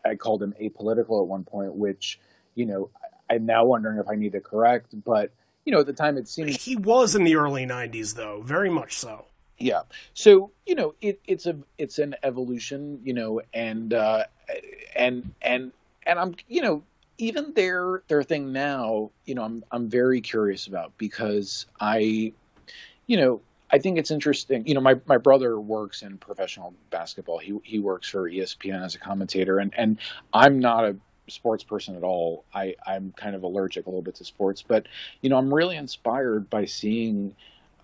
[0.05, 2.19] I called him apolitical at one point, which,
[2.55, 2.89] you know,
[3.29, 5.31] I'm now wondering if I need to correct, but
[5.65, 8.69] you know, at the time it seemed he was in the early '90s, though, very
[8.69, 9.25] much so.
[9.57, 9.83] Yeah.
[10.13, 14.25] So you know, it, it's a it's an evolution, you know, and uh,
[14.95, 15.71] and and
[16.05, 16.83] and I'm you know
[17.23, 22.33] even their their thing now, you know, I'm I'm very curious about because I,
[23.07, 24.67] you know, I think it's interesting.
[24.67, 27.39] You know, my, my brother works in professional basketball.
[27.39, 29.99] He he works for ESPN as a commentator, and and
[30.33, 30.95] I'm not a
[31.29, 32.43] sports person at all.
[32.53, 34.87] I I'm kind of allergic a little bit to sports, but
[35.21, 37.35] you know, I'm really inspired by seeing,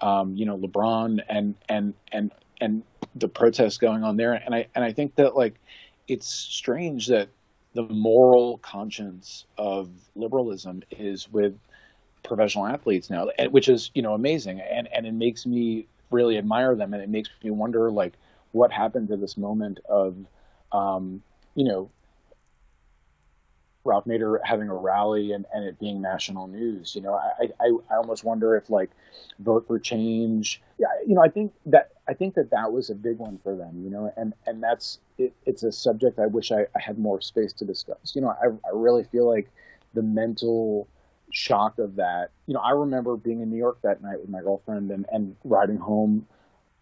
[0.01, 2.83] um, you know, LeBron and and and and
[3.15, 5.55] the protests going on there, and I and I think that like
[6.09, 7.29] it's strange that
[7.73, 11.55] the moral conscience of liberalism is with
[12.23, 16.75] professional athletes now, which is you know amazing, and and it makes me really admire
[16.75, 18.13] them, and it makes me wonder like
[18.51, 20.15] what happened to this moment of
[20.71, 21.21] um,
[21.55, 21.89] you know
[23.85, 26.95] Ralph Nader having a rally and, and it being national news.
[26.95, 28.89] You know, I, I, I almost wonder if like
[29.39, 30.61] vote for change.
[30.77, 33.55] Yeah, you know, I think that I think that that was a big one for
[33.55, 33.81] them.
[33.83, 37.21] You know, and and that's it, it's a subject I wish I, I, had more
[37.21, 38.13] space to discuss.
[38.15, 39.49] You know, I I really feel like
[39.93, 40.87] the mental
[41.31, 42.31] shock of that.
[42.47, 45.35] You know, I remember being in New York that night with my girlfriend and and
[45.45, 46.27] riding home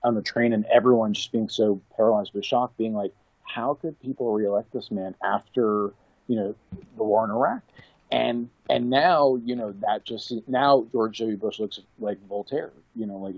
[0.04, 4.00] on the train and everyone just being so paralyzed with shock, being like, how could
[4.02, 5.94] people reelect this man after
[6.28, 6.56] you know,
[6.98, 7.62] the war in Iraq.
[8.12, 11.38] And and now, you know, that just now George W.
[11.38, 13.36] Bush looks like Voltaire, you know, like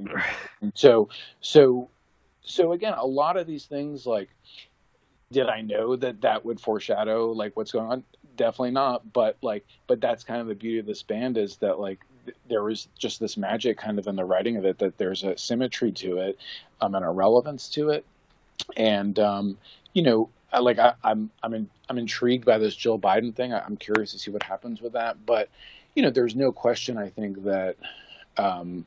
[0.62, 1.10] and so
[1.42, 1.90] so
[2.42, 4.30] so again, a lot of these things like
[5.32, 8.04] did I know that that would foreshadow like what's going on?
[8.36, 9.12] Definitely not.
[9.14, 12.38] But like, but that's kind of the beauty of this band is that like th-
[12.48, 15.38] there was just this magic kind of in the writing of it that there's a
[15.38, 16.38] symmetry to it,
[16.82, 18.06] um, and a relevance to it,
[18.78, 19.58] and um,
[19.94, 23.54] you know, like I, I'm I'm in, I'm intrigued by this Jill Biden thing.
[23.54, 25.26] I, am curious to see what happens with that.
[25.26, 25.50] But
[25.96, 26.98] you know, there's no question.
[26.98, 27.76] I think that
[28.38, 28.86] um,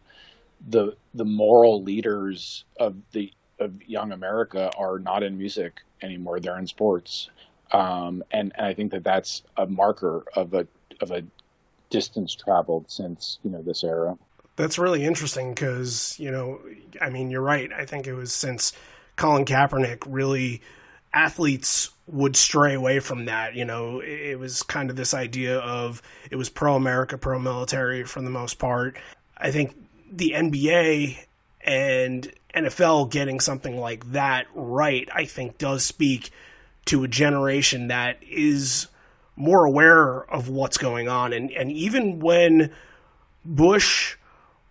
[0.68, 6.40] the the moral leaders of the of young America are not in music anymore.
[6.40, 7.30] They're in sports,
[7.72, 10.66] um, and and I think that that's a marker of a
[11.00, 11.22] of a
[11.90, 14.16] distance traveled since you know this era.
[14.56, 16.60] That's really interesting because you know,
[17.00, 17.70] I mean, you're right.
[17.72, 18.72] I think it was since
[19.16, 20.62] Colin Kaepernick really
[21.14, 23.54] athletes would stray away from that.
[23.54, 28.04] You know, it, was kind of this idea of it was pro America, pro military
[28.04, 28.96] for the most part.
[29.36, 29.74] I think
[30.10, 31.18] the NBA
[31.64, 36.30] and NFL getting something like that right, I think, does speak
[36.86, 38.88] to a generation that is
[39.36, 41.32] more aware of what's going on.
[41.32, 42.72] And, and even when
[43.44, 44.16] Bush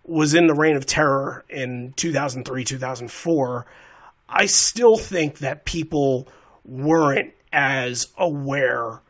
[0.04, 3.66] was in the reign of terror in 2003, 2004,
[4.28, 6.28] I still think that people
[6.64, 9.00] weren't as aware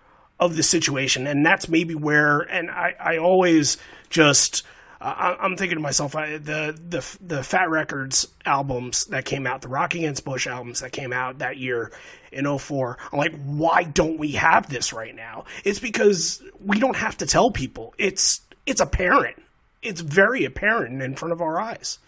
[0.41, 1.27] of the situation.
[1.27, 3.77] And that's maybe where, and I, I always
[4.11, 4.65] just,
[5.01, 9.63] uh, I'm thinking to myself, I, the, the, the Fat Records albums that came out,
[9.63, 11.93] the Rock Against Bush albums that came out that year
[12.33, 15.45] in 04, I'm like, why don't we have this right now?
[15.65, 17.95] It's because we don't have to tell people.
[17.97, 19.41] It's, it's apparent.
[19.81, 21.99] It's very apparent in front of our eyes.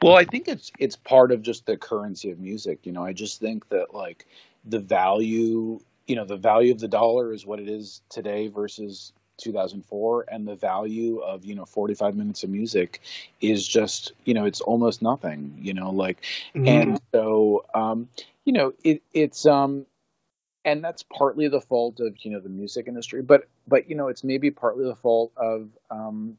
[0.00, 2.80] Well, I think it's it's part of just the currency of music.
[2.84, 4.26] You know, I just think that like
[4.64, 9.12] the value, you know, the value of the dollar is what it is today versus
[9.38, 13.00] 2004 and the value of you know 45 minutes of music
[13.40, 16.22] is just you know it's almost nothing you know like
[16.54, 16.68] mm-hmm.
[16.68, 18.08] and so um
[18.44, 19.86] you know it it's um
[20.64, 24.08] and that's partly the fault of you know the music industry but but you know
[24.08, 26.36] it's maybe partly the fault of um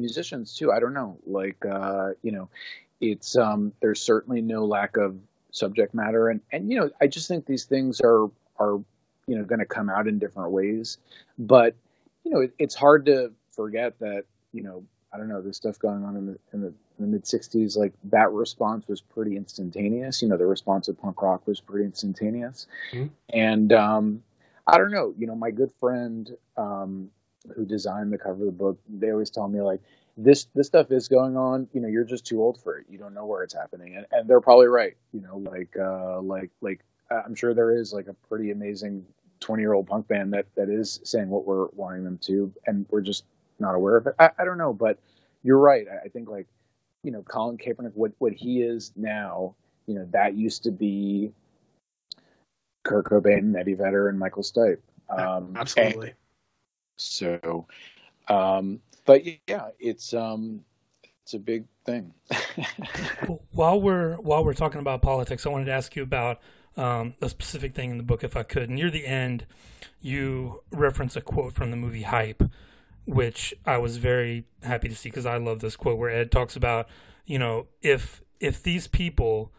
[0.00, 0.72] musicians too.
[0.72, 1.16] I don't know.
[1.26, 2.48] Like uh, you know,
[3.00, 5.16] it's um, there's certainly no lack of
[5.50, 8.80] subject matter, and and you know, I just think these things are are
[9.26, 10.98] you know going to come out in different ways.
[11.38, 11.74] But
[12.24, 15.78] you know, it, it's hard to forget that you know I don't know this stuff
[15.78, 17.76] going on in the in the, in the mid '60s.
[17.76, 20.22] Like that response was pretty instantaneous.
[20.22, 23.08] You know, the response of punk rock was pretty instantaneous, mm-hmm.
[23.30, 24.22] and um,
[24.66, 25.14] I don't know.
[25.18, 27.10] You know, my good friend um,
[27.54, 29.80] who designed the cover of the book, they always tell me like
[30.16, 31.68] this this stuff is going on.
[31.72, 32.86] You know, you're just too old for it.
[32.88, 34.96] You don't know where it's happening, and, and they're probably right.
[35.12, 36.80] You know, like uh, like like
[37.10, 39.04] I'm sure there is like a pretty amazing
[39.40, 42.86] 20 year old punk band that that is saying what we're wanting them to, and
[42.90, 43.24] we're just
[43.58, 44.14] not aware of it.
[44.18, 44.98] I, I don't know, but
[45.42, 45.86] you're right.
[45.90, 46.46] I, I think like
[47.02, 49.54] you know Colin Kaepernick, what what he is now,
[49.86, 51.32] you know, that used to be
[52.84, 54.78] Kurt Cobain, Eddie Vedder, and Michael Stipe.
[55.08, 56.14] Um, Absolutely.
[57.02, 57.66] So,
[58.28, 60.64] um, but yeah, it's um,
[61.22, 62.12] it's a big thing.
[63.52, 66.40] while we're while we're talking about politics, I wanted to ask you about
[66.76, 68.70] um, a specific thing in the book, if I could.
[68.70, 69.46] Near the end,
[70.00, 72.42] you reference a quote from the movie Hype,
[73.04, 76.56] which I was very happy to see because I love this quote where Ed talks
[76.56, 76.88] about,
[77.26, 79.52] you know, if if these people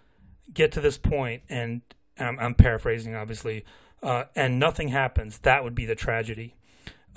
[0.53, 1.81] get to this point, and
[2.17, 3.63] I'm, I'm paraphrasing, obviously,
[4.03, 6.55] uh, and nothing happens, that would be the tragedy.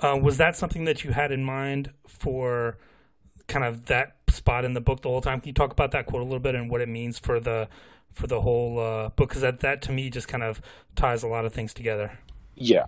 [0.01, 2.77] Uh, was that something that you had in mind for
[3.47, 5.39] kind of that spot in the book the whole time.
[5.39, 7.67] Can you talk about that quote a little bit and what it means for the
[8.11, 9.29] for the whole uh, book?
[9.29, 10.61] Because that that to me just kind of
[10.95, 12.19] ties a lot of things together.
[12.55, 12.85] Yeah,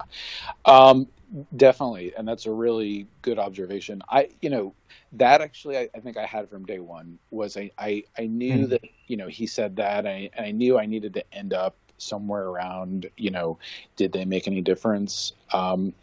[0.66, 1.08] um,
[1.56, 4.02] definitely, and that's a really good observation.
[4.10, 4.74] I, you know,
[5.14, 8.68] that actually I, I think I had from day one was I I, I knew
[8.68, 8.70] mm.
[8.70, 11.76] that you know he said that I and I knew I needed to end up
[11.98, 13.58] somewhere around you know
[13.96, 15.34] did they make any difference?
[15.52, 15.94] Um,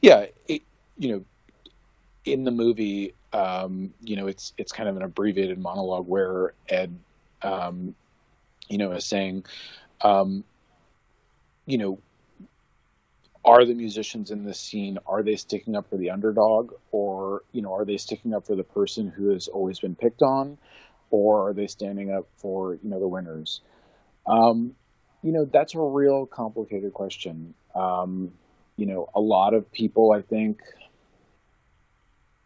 [0.00, 0.62] yeah, it,
[0.98, 1.24] you know,
[2.24, 6.96] in the movie, um, you know, it's it's kind of an abbreviated monologue where Ed,
[7.42, 7.94] um,
[8.68, 9.44] you know, is saying,
[10.02, 10.44] um,
[11.66, 11.98] you know
[13.44, 16.72] are the musicians in this scene are they sticking up for the underdog?
[16.92, 20.22] Or you know are they sticking up for the person who has always been picked
[20.22, 20.58] on?
[21.10, 23.62] Or are they standing up for you know the winners?
[24.26, 24.74] Um,
[25.22, 28.32] you know that's a real complicated question um,
[28.76, 30.60] you know a lot of people i think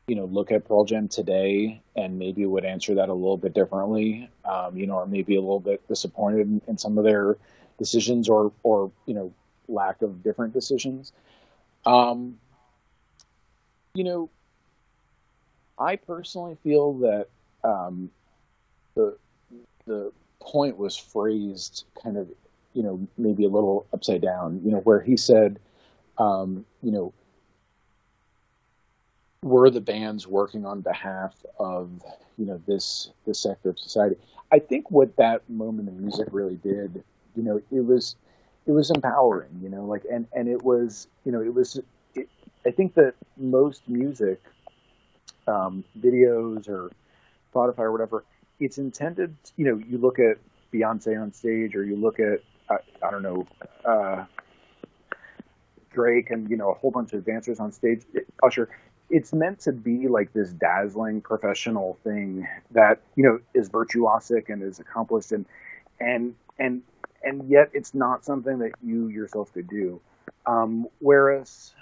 [0.06, 3.54] you know look at pearl jam today and maybe would answer that a little bit
[3.54, 7.36] differently um, you know or maybe a little bit disappointed in, in some of their
[7.78, 9.32] decisions or or you know
[9.68, 11.12] lack of different decisions.
[11.86, 12.38] Um,
[13.94, 14.30] you know,
[15.78, 17.28] I personally feel that
[17.62, 18.10] um,
[18.94, 19.16] the
[19.86, 22.28] the point was phrased kind of,
[22.74, 24.60] you know, maybe a little upside down.
[24.64, 25.58] You know, where he said,
[26.18, 27.12] um, you know,
[29.42, 31.90] were the bands working on behalf of
[32.36, 34.16] you know this this sector of society?
[34.52, 37.02] I think what that moment in music really did,
[37.34, 38.16] you know, it was
[38.66, 41.78] it was empowering, you know, like, and, and it was, you know, it was,
[42.14, 42.28] it,
[42.64, 44.40] I think that most music,
[45.46, 46.90] um, videos or
[47.52, 48.24] Spotify or whatever,
[48.60, 50.38] it's intended, you know, you look at
[50.72, 53.46] Beyonce on stage or you look at, uh, I don't know,
[53.84, 54.24] uh,
[55.92, 58.02] Drake and, you know, a whole bunch of dancers on stage,
[58.42, 58.68] Usher,
[59.10, 64.62] it's meant to be like this dazzling professional thing that, you know, is virtuosic and
[64.62, 65.46] is accomplished and,
[66.00, 66.82] and, and
[67.24, 70.00] and yet it's not something that you yourself could do.
[70.46, 71.74] Um, whereas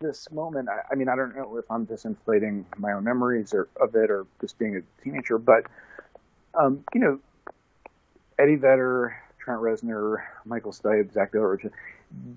[0.00, 3.52] this moment, I, I, mean, I don't know if I'm just inflating my own memories
[3.52, 5.64] or of it or just being a teenager, but
[6.54, 7.18] um, you know,
[8.38, 11.70] Eddie Vedder, Trent Reznor, Michael Stipe, Zach Dillard,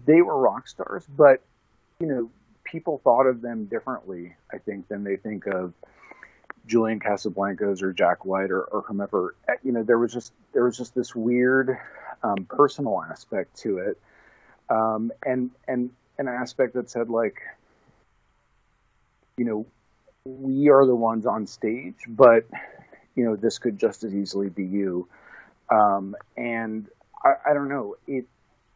[0.06, 1.42] they were rock stars, but
[2.00, 2.30] you know,
[2.64, 5.74] people thought of them differently, I think, than they think of
[6.68, 9.36] Julian Casablancas or Jack White or, or whomever.
[9.64, 11.78] You know, there was just there was just this weird
[12.24, 14.00] um, personal aspect to it,
[14.70, 17.42] um, and and an aspect that said like,
[19.38, 19.66] you know,
[20.26, 22.46] we are the ones on stage, but
[23.16, 25.08] you know this could just as easily be you,
[25.70, 26.90] um, and
[27.24, 28.26] I, I don't know it.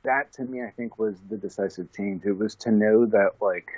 [0.04, 2.24] That to me, I think was the decisive change.
[2.26, 3.70] It was to know that like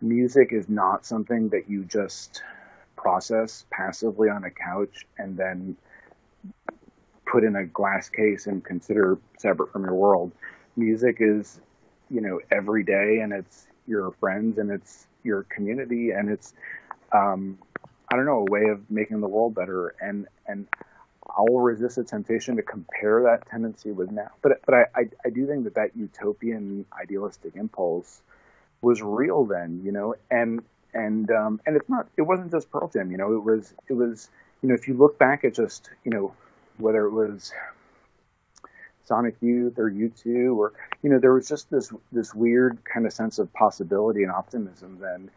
[0.00, 2.42] music is not something that you just
[2.96, 5.76] process passively on a couch and then
[7.26, 10.30] put in a glass case and consider separate from your world.
[10.76, 11.60] Music is,
[12.10, 16.54] you know, every day, and it's your friends, and it's your community, and it's,
[17.12, 17.58] um,
[18.12, 19.94] I don't know, a way of making the world better.
[20.00, 20.66] And and
[21.36, 24.30] I'll resist the temptation to compare that tendency with now.
[24.42, 28.22] But but I, I, I do think that that utopian idealistic impulse
[28.82, 30.62] was real then, you know, and
[30.92, 33.94] and um, and it's not it wasn't just Pearl Jam, you know, it was it
[33.94, 34.28] was
[34.62, 36.32] you know if you look back at just you know
[36.78, 37.52] whether it was
[39.04, 40.72] Sonic Youth or U2 or
[41.02, 44.98] you know there was just this this weird kind of sense of possibility and optimism
[45.00, 45.30] then.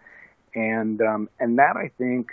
[0.55, 2.31] And um, and that I think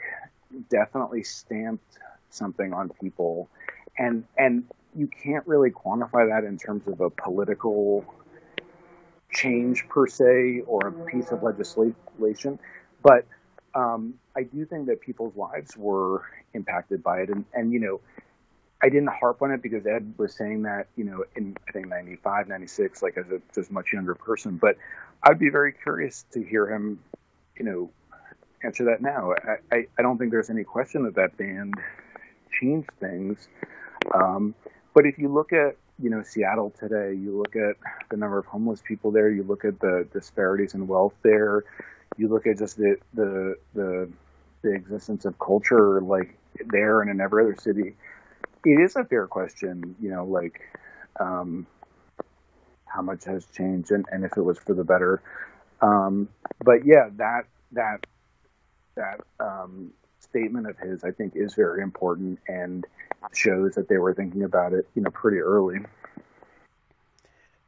[0.70, 1.98] definitely stamped
[2.34, 3.48] something on people
[3.98, 4.64] and and
[4.96, 8.04] you can't really quantify that in terms of a political
[9.32, 12.58] change per se or a piece of legislation
[13.02, 13.26] but
[13.74, 16.22] um, I do think that people's lives were
[16.54, 18.00] impacted by it and and you know
[18.84, 21.88] I didn't harp on it because Ed was saying that, you know, in I think
[21.88, 24.58] 95, 96, like as a just much younger person.
[24.58, 24.76] But
[25.22, 27.00] I'd be very curious to hear him,
[27.56, 27.90] you know,
[28.62, 29.32] answer that now.
[29.32, 31.74] I, I, I don't think there's any question that that band
[32.60, 33.48] changed things.
[34.14, 34.54] Um,
[34.94, 37.76] but if you look at, you know, Seattle today, you look at
[38.10, 41.64] the number of homeless people there, you look at the disparities in wealth there,
[42.16, 44.10] you look at just the, the, the,
[44.62, 46.36] the existence of culture like
[46.66, 47.94] there and in every other city
[48.64, 50.60] it is a fair question, you know, like
[51.20, 51.66] um,
[52.86, 55.22] how much has changed and, and if it was for the better.
[55.80, 56.28] Um,
[56.64, 57.42] but yeah, that
[57.72, 58.06] that
[58.94, 59.92] that um,
[60.34, 62.84] statement of his, I think, is very important and
[63.32, 65.78] shows that they were thinking about it, you know, pretty early.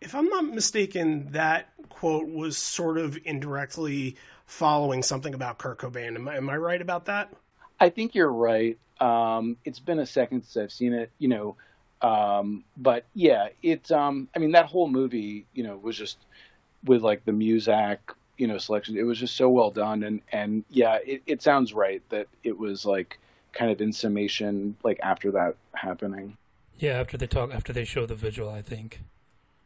[0.00, 6.16] If I'm not mistaken, that quote was sort of indirectly following something about Kurt Cobain.
[6.16, 7.32] Am I, am I right about that?
[7.78, 8.76] I think you're right.
[9.00, 11.56] Um, it's been a second since I've seen it, you know,
[12.02, 13.90] um, but yeah, it's.
[13.90, 16.18] Um, I mean, that whole movie, you know, was just
[16.84, 17.98] with like the Muzak,
[18.38, 18.96] you know, selection.
[18.96, 22.58] It was just so well done, and and yeah, it, it sounds right that it
[22.58, 23.18] was like
[23.52, 26.36] kind of in summation, like after that happening.
[26.78, 29.00] Yeah, after they talk, after they show the vigil, I think.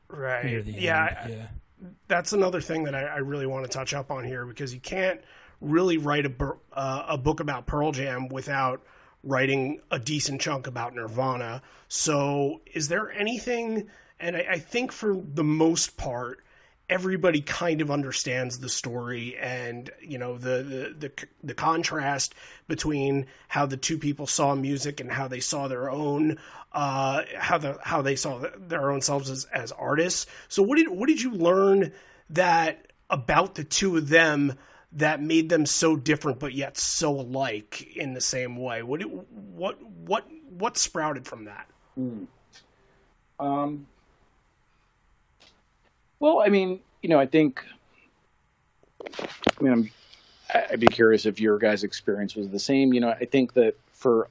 [0.08, 0.44] Right.
[0.44, 1.16] Near the yeah.
[1.22, 1.34] end.
[1.34, 1.88] Yeah.
[2.08, 4.80] that's another thing that I, I really want to touch up on here because you
[4.80, 5.20] can't
[5.60, 6.32] really write a,
[6.72, 8.82] uh, a book about Pearl Jam without
[9.22, 11.62] writing a decent chunk about Nirvana.
[11.88, 13.88] So, is there anything?
[14.18, 16.42] And I, I think for the most part,
[16.90, 22.34] everybody kind of understands the story and you know the, the the the contrast
[22.66, 26.36] between how the two people saw music and how they saw their own
[26.72, 30.26] uh how the how they saw their own selves as, as artists.
[30.48, 31.92] So what did what did you learn
[32.28, 34.54] that about the two of them
[34.92, 38.82] that made them so different but yet so alike in the same way?
[38.82, 41.68] What what what what sprouted from that?
[43.38, 43.86] Um,
[46.20, 47.64] well, I mean, you know, I think,
[49.02, 49.90] I mean, I'm,
[50.70, 52.92] I'd be curious if your guys' experience was the same.
[52.92, 54.28] You know, I think that for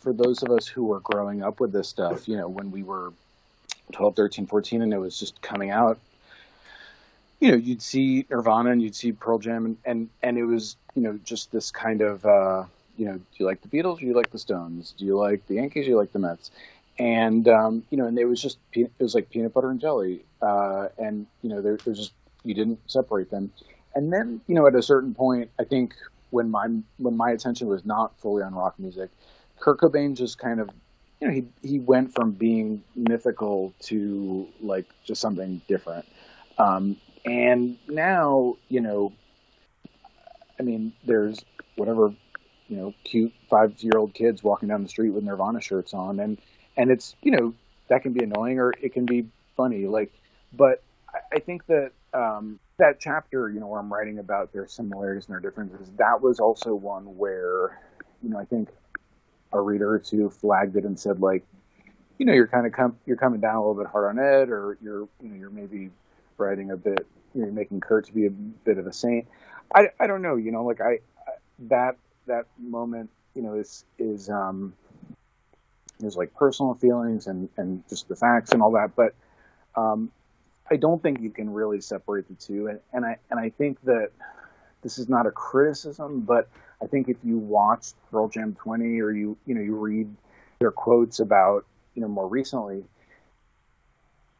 [0.00, 2.82] for those of us who were growing up with this stuff, you know, when we
[2.82, 3.12] were
[3.92, 5.98] 12, 13, 14, and it was just coming out,
[7.38, 10.76] you know, you'd see Nirvana and you'd see Pearl Jam, and and, and it was,
[10.94, 12.64] you know, just this kind of, uh,
[12.96, 14.00] you know, do you like the Beatles?
[14.00, 14.94] Do you like the Stones?
[14.98, 15.84] Do you like the Yankees?
[15.84, 16.50] Do you like the Mets?
[17.00, 20.26] And um, you know, and it was just it was like peanut butter and jelly,
[20.42, 22.12] uh, and you know, there, there's just
[22.44, 23.50] you didn't separate them.
[23.94, 25.94] And then you know, at a certain point, I think
[26.28, 29.08] when my when my attention was not fully on rock music,
[29.58, 30.68] Kurt Cobain just kind of
[31.22, 36.04] you know he he went from being mythical to like just something different.
[36.58, 39.14] Um, and now you know,
[40.58, 41.42] I mean, there's
[41.76, 42.12] whatever
[42.68, 46.20] you know, cute five year old kids walking down the street with Nirvana shirts on,
[46.20, 46.38] and
[46.80, 47.54] and it's you know
[47.88, 49.26] that can be annoying or it can be
[49.56, 50.10] funny like
[50.54, 50.82] but
[51.34, 55.34] I- think that um that chapter you know where i'm writing about their similarities and
[55.34, 57.78] their differences that was also one where
[58.22, 58.70] you know i think
[59.52, 61.44] a reader or two flagged it and said like
[62.18, 64.48] you know you're kind of com- you're coming down a little bit hard on ed
[64.48, 65.90] or you're you know you're maybe
[66.38, 69.26] writing a bit you know making kurt to be a bit of a saint.
[69.74, 73.84] I i don't know you know like i I- that that moment you know is
[73.98, 74.72] is um
[76.02, 78.94] there's like personal feelings and, and just the facts and all that.
[78.96, 79.14] But
[79.76, 80.10] um,
[80.70, 82.68] I don't think you can really separate the two.
[82.68, 84.10] And, and I and I think that
[84.82, 86.48] this is not a criticism, but
[86.82, 90.08] I think if you watch Pearl Jam 20 or you you know you read
[90.58, 92.84] their quotes about you know more recently,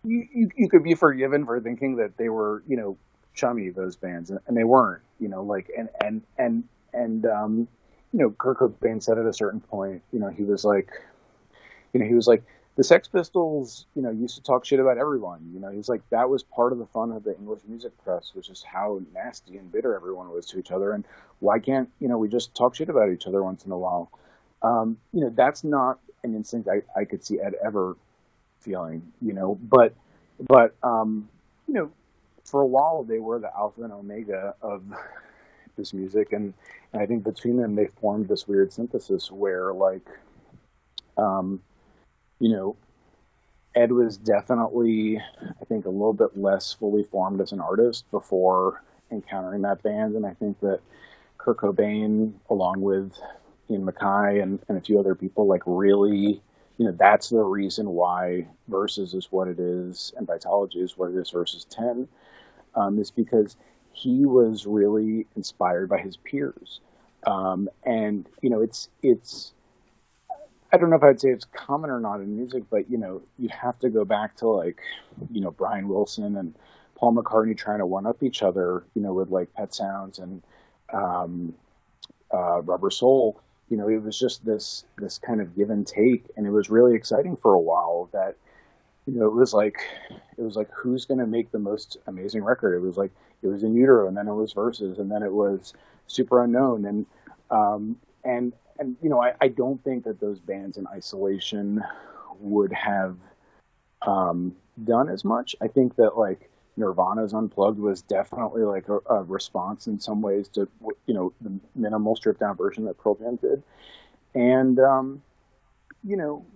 [0.04, 2.96] you, you, you could be forgiven for thinking that they were you know
[3.34, 7.68] chummy those bands and, and they weren't you know like and and and and um,
[8.12, 10.90] you know Kurt Cobain said at a certain point you know he was like
[11.92, 12.42] you know, he was like,
[12.76, 15.40] the Sex Pistols, you know, used to talk shit about everyone.
[15.52, 17.92] You know, he was like, that was part of the fun of the English music
[18.02, 20.92] press, was just how nasty and bitter everyone was to each other.
[20.92, 21.04] And
[21.40, 24.10] why can't, you know, we just talk shit about each other once in a while?
[24.62, 27.96] Um, you know, that's not an instinct I, I could see Ed ever
[28.60, 29.94] feeling, you know, but,
[30.48, 31.28] but, um,
[31.66, 31.90] you know,
[32.44, 34.82] for a while they were the alpha and omega of
[35.76, 36.32] this music.
[36.32, 36.54] And,
[36.92, 40.06] and I think between them, they formed this weird synthesis where like,
[41.16, 41.60] um,
[42.40, 42.76] you know,
[43.74, 48.82] Ed was definitely, I think, a little bit less fully formed as an artist before
[49.12, 50.80] encountering that band, and I think that
[51.38, 53.12] Kurt Cobain, along with
[53.70, 56.42] Ian MacKaye and, and a few other people, like really,
[56.78, 61.10] you know, that's the reason why Versus is what it is and Vitalogy is what
[61.10, 62.08] it is versus Ten,
[62.74, 63.56] um, is because
[63.92, 66.80] he was really inspired by his peers,
[67.26, 69.52] um, and you know, it's it's
[70.72, 73.22] I don't know if I'd say it's common or not in music, but you know,
[73.38, 74.80] you'd have to go back to like,
[75.30, 76.54] you know, Brian Wilson and
[76.94, 80.42] Paul McCartney trying to one up each other, you know, with like Pet Sounds and
[80.92, 81.54] um,
[82.32, 83.40] uh, Rubber Soul.
[83.68, 86.70] You know, it was just this this kind of give and take, and it was
[86.70, 88.08] really exciting for a while.
[88.12, 88.36] That
[89.06, 89.78] you know, it was like
[90.36, 92.74] it was like who's going to make the most amazing record?
[92.74, 93.12] It was like
[93.42, 95.72] it was in utero, and then it was Versus, and then it was
[96.08, 97.06] Superunknown, and
[97.50, 101.84] um, and and you know, I, I don't think that those bands in isolation
[102.40, 103.16] would have
[104.02, 105.54] um, done as much.
[105.60, 110.48] I think that like Nirvana's Unplugged was definitely like a, a response in some ways
[110.48, 110.66] to
[111.06, 113.62] you know the minimal stripped down version that Pearl Jam did,
[114.34, 115.22] and um,
[116.02, 116.46] you know,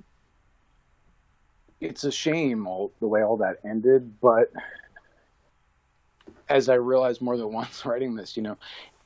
[1.80, 4.50] it's a shame all the way all that ended, but
[6.48, 8.56] as I realized more than once writing this, you know,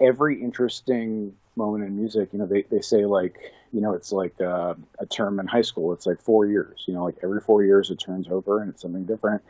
[0.00, 4.40] every interesting moment in music, you know, they, they say like, you know, it's like
[4.40, 5.92] uh, a term in high school.
[5.92, 8.80] It's like four years, you know, like every four years it turns over and it's
[8.80, 9.42] something different.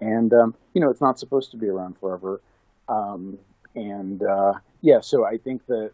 [0.00, 2.40] And, um, you know, it's not supposed to be around forever.
[2.88, 3.38] Um,
[3.76, 5.92] and, uh, yeah, so I think that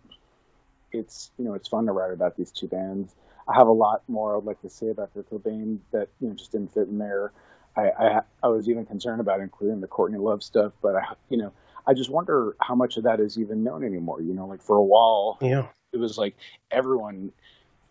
[0.92, 3.14] it's, you know, it's fun to write about these two bands.
[3.46, 6.34] I have a lot more I'd like to say about Kurt Cobain that, you know,
[6.34, 7.32] just didn't fit in there.
[7.76, 11.36] I, I, I was even concerned about including the Courtney Love stuff, but I, you
[11.36, 11.52] know,
[11.88, 14.20] I just wonder how much of that is even known anymore.
[14.22, 15.66] You know, like for a while, Yeah.
[15.92, 16.36] it was like
[16.70, 17.32] everyone,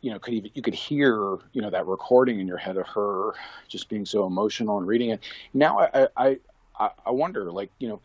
[0.01, 2.87] you know, could even you could hear, you know, that recording in your head of
[2.87, 3.33] her
[3.67, 5.21] just being so emotional and reading it.
[5.53, 6.39] Now I, I,
[6.79, 7.99] I, I wonder, like, you know,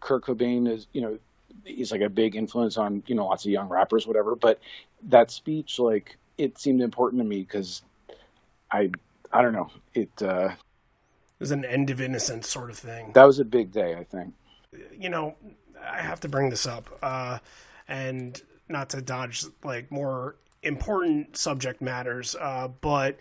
[0.00, 1.18] Kurt Cobain is, you know,
[1.64, 4.36] he's like a big influence on, you know, lots of young rappers, whatever.
[4.36, 4.60] But
[5.08, 7.82] that speech, like, it seemed important to me because
[8.70, 8.90] I,
[9.32, 10.10] I don't know, it.
[10.22, 13.10] uh It was an end of innocence sort of thing.
[13.14, 14.34] That was a big day, I think.
[14.98, 15.36] You know,
[15.80, 17.38] I have to bring this up, uh,
[17.88, 23.18] and not to dodge like more important subject matters, uh, but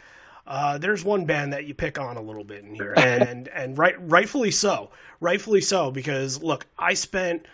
[0.47, 3.77] uh, there's one band that you pick on a little bit in here, and and
[3.77, 7.45] right, rightfully so, rightfully so, because look, I spent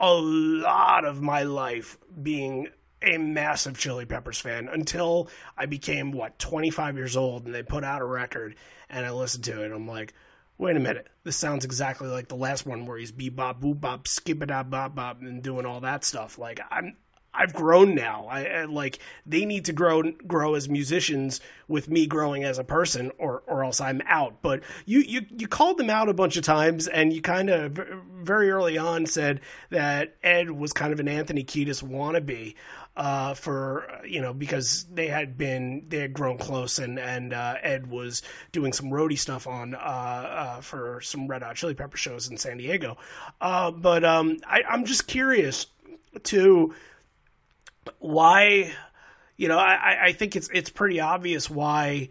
[0.00, 2.68] a lot of my life being
[3.02, 7.84] a massive Chili Peppers fan until I became what 25 years old, and they put
[7.84, 8.56] out a record,
[8.88, 10.14] and I listened to it, and I'm like
[10.58, 14.42] wait a minute, this sounds exactly like the last one where he's bebop, boop, skip
[14.42, 16.38] it bop, bop, and doing all that stuff.
[16.38, 16.96] Like I'm,
[17.34, 18.26] I've grown now.
[18.30, 22.64] I, I like they need to grow grow as musicians with me growing as a
[22.64, 24.42] person, or or else I'm out.
[24.42, 27.72] But you you you called them out a bunch of times, and you kind of
[28.22, 32.54] very early on said that Ed was kind of an Anthony Kiedis wannabe
[32.96, 37.56] uh, for you know because they had been they had grown close and and uh,
[37.62, 38.22] Ed was
[38.52, 42.36] doing some roadie stuff on uh, uh, for some Red Hot Chili Pepper shows in
[42.36, 42.96] San Diego.
[43.40, 45.66] Uh, but um, I, I'm just curious
[46.24, 46.74] to
[47.98, 48.72] why
[49.36, 52.08] you know I, I think it's it's pretty obvious why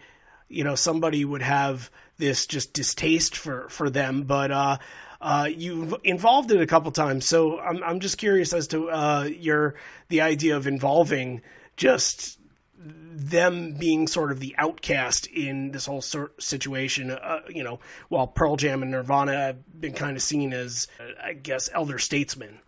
[0.49, 4.51] you know somebody would have this just distaste for for them, but.
[4.51, 4.77] uh
[5.23, 9.23] uh, you've involved it a couple times, so I'm I'm just curious as to uh,
[9.23, 9.75] your
[10.09, 11.41] the idea of involving
[11.77, 12.37] just
[12.75, 17.11] them being sort of the outcast in this whole situation.
[17.11, 20.87] Uh, you know, while Pearl Jam and Nirvana have been kind of seen as,
[21.23, 22.59] I guess, elder statesmen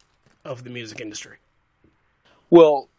[0.44, 1.38] of the music industry.
[2.50, 2.90] Well,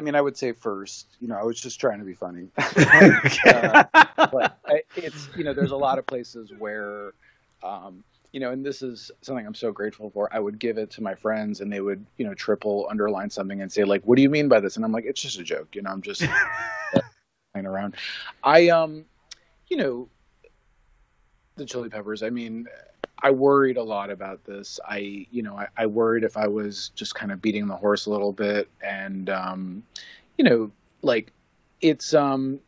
[0.00, 2.48] I mean, I would say first, you know, I was just trying to be funny.
[2.56, 3.84] uh,
[4.16, 4.56] but
[4.96, 7.12] it's, you know, there's a lot of places where,
[7.62, 10.34] um, you know, and this is something I'm so grateful for.
[10.34, 13.60] I would give it to my friends and they would, you know, triple underline something
[13.60, 14.76] and say like, what do you mean by this?
[14.76, 15.76] And I'm like, it's just a joke.
[15.76, 16.22] You know, I'm just
[17.52, 17.94] playing around.
[18.42, 19.04] I, um,
[19.68, 20.08] you know,
[21.56, 22.66] the chili peppers, I mean,
[23.22, 24.80] I worried a lot about this.
[24.88, 28.06] I, you know, I, I worried if I was just kind of beating the horse
[28.06, 29.82] a little bit and, um,
[30.38, 30.70] you know,
[31.02, 31.32] like
[31.80, 32.60] it's, um,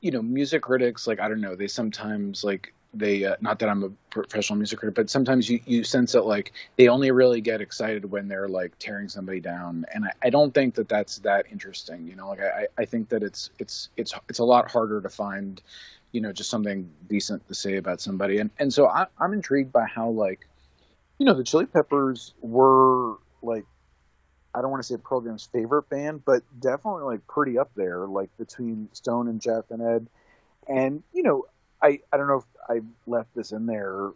[0.00, 3.68] you know, music critics, like, I don't know, they sometimes like, they uh, not that
[3.68, 7.40] I'm a professional music critic, but sometimes you, you sense that like they only really
[7.40, 11.18] get excited when they're like tearing somebody down, and I, I don't think that that's
[11.18, 12.06] that interesting.
[12.06, 15.08] You know, like I, I think that it's it's it's it's a lot harder to
[15.08, 15.60] find,
[16.14, 19.72] you know, just something decent to say about somebody, and and so I, I'm intrigued
[19.72, 20.46] by how like,
[21.18, 23.64] you know, the Chili Peppers were like.
[24.56, 28.30] I don't want to say Jam's favorite band, but definitely like pretty up there, like
[28.38, 30.06] between Stone and Jeff and Ed.
[30.68, 31.46] And you know,
[31.82, 34.12] I, I don't know if I left this in there.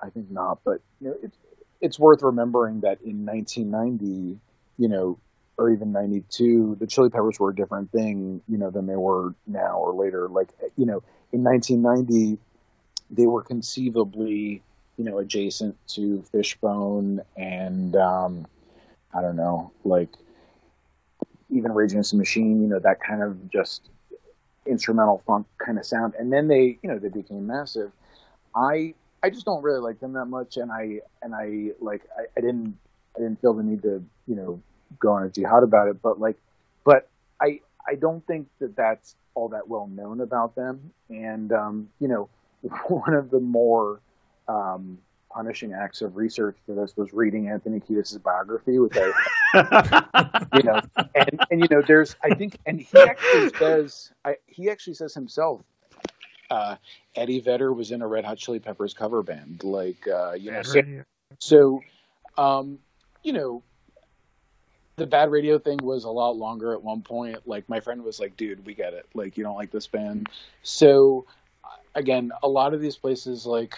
[0.00, 1.36] I think not, but you know, it's
[1.80, 4.38] it's worth remembering that in 1990,
[4.78, 5.18] you know,
[5.62, 9.34] or even 92, the Chili Peppers were a different thing, you know, than they were
[9.46, 10.28] now or later.
[10.28, 11.02] Like, you know,
[11.32, 12.38] in 1990,
[13.10, 14.62] they were conceivably,
[14.96, 18.46] you know, adjacent to Fishbone and, um,
[19.14, 20.10] I don't know, like
[21.50, 23.90] even Rage Against the Machine, you know, that kind of just
[24.66, 26.14] instrumental funk kind of sound.
[26.18, 27.92] And then they, you know, they became massive.
[28.54, 32.24] I I just don't really like them that much, and I and I like I,
[32.36, 32.76] I didn't
[33.16, 34.62] I didn't feel the need to you know
[34.98, 36.36] go on a jihad about it, but like,
[36.84, 37.08] but
[37.40, 40.92] I I don't think that that's all that well known about them.
[41.08, 42.28] And um, you know,
[42.88, 44.00] one of the more
[44.48, 44.98] um,
[45.30, 50.80] punishing acts of research for this was reading Anthony Kiedis' biography, which I, you know,
[51.14, 55.14] and, and you know, there's, I think, and he actually says, I, he actually says
[55.14, 55.62] himself,
[56.50, 56.76] uh,
[57.16, 60.62] Eddie Vedder was in a Red Hot Chili Peppers cover band, like, uh, you know,
[60.62, 60.82] so,
[61.38, 61.80] so
[62.36, 62.78] um,
[63.22, 63.62] you know,
[64.96, 67.38] the bad radio thing was a lot longer at one point.
[67.46, 69.06] Like my friend was like, dude, we get it.
[69.14, 70.28] Like you don't like this band.
[70.62, 71.26] So
[71.94, 73.74] again, a lot of these places, like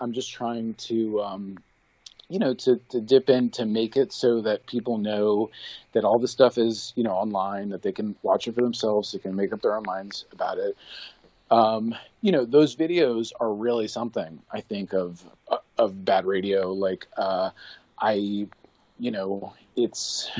[0.00, 1.58] I'm just trying to, um,
[2.28, 5.50] you know, to, to dip in to make it so that people know
[5.92, 9.12] that all this stuff is, you know, online, that they can watch it for themselves,
[9.12, 10.76] they can make up their own minds about it.
[11.50, 14.40] Um, you know, those videos are really something.
[14.50, 15.22] I think of
[15.78, 16.72] of bad radio.
[16.72, 17.50] Like, uh,
[18.00, 18.48] I,
[18.98, 20.30] you know, it's,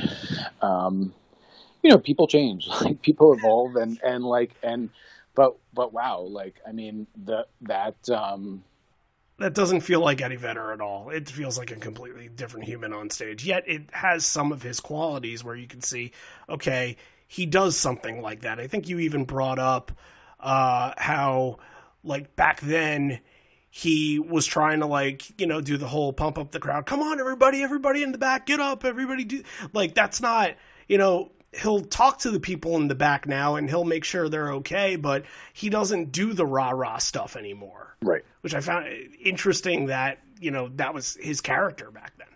[0.61, 1.13] um,
[1.83, 4.89] you know, people change, like people evolve, and and like and,
[5.35, 8.09] but but wow, like I mean, the that.
[8.09, 8.63] Um,
[9.39, 11.11] that doesn't feel like Eddie Vedder at all.
[11.11, 13.45] It feels like a completely different human on stage.
[13.45, 16.11] Yet it has some of his qualities where you can see,
[16.49, 16.97] okay,
[17.27, 18.59] he does something like that.
[18.59, 19.91] I think you even brought up
[20.39, 21.59] uh, how,
[22.03, 23.19] like back then,
[23.77, 26.87] he was trying to like you know do the whole pump up the crowd.
[26.87, 30.55] Come on, everybody, everybody in the back, get up, everybody do like that's not
[30.87, 34.29] you know he'll talk to the people in the back now and he'll make sure
[34.29, 37.95] they're okay, but he doesn't do the rah rah stuff anymore.
[38.01, 38.23] Right.
[38.41, 38.87] Which I found
[39.23, 42.27] interesting that, you know, that was his character back then.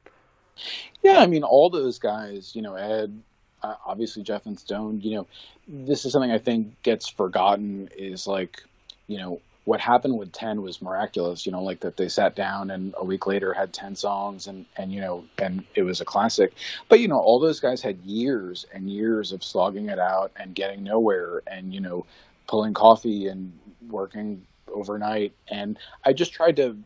[1.03, 3.19] Yeah, I mean, all those guys, you know, Ed,
[3.63, 5.27] uh, obviously Jeff and Stone, you know,
[5.67, 8.63] this is something I think gets forgotten is like,
[9.07, 12.71] you know, what happened with 10 was miraculous you know like that they sat down
[12.71, 16.05] and a week later had 10 songs and and you know and it was a
[16.05, 16.53] classic.
[16.89, 20.55] But you know all those guys had years and years of slogging it out and
[20.55, 22.05] getting nowhere and you know
[22.47, 23.51] pulling coffee and
[23.89, 25.33] working overnight.
[25.49, 26.77] And i just tried to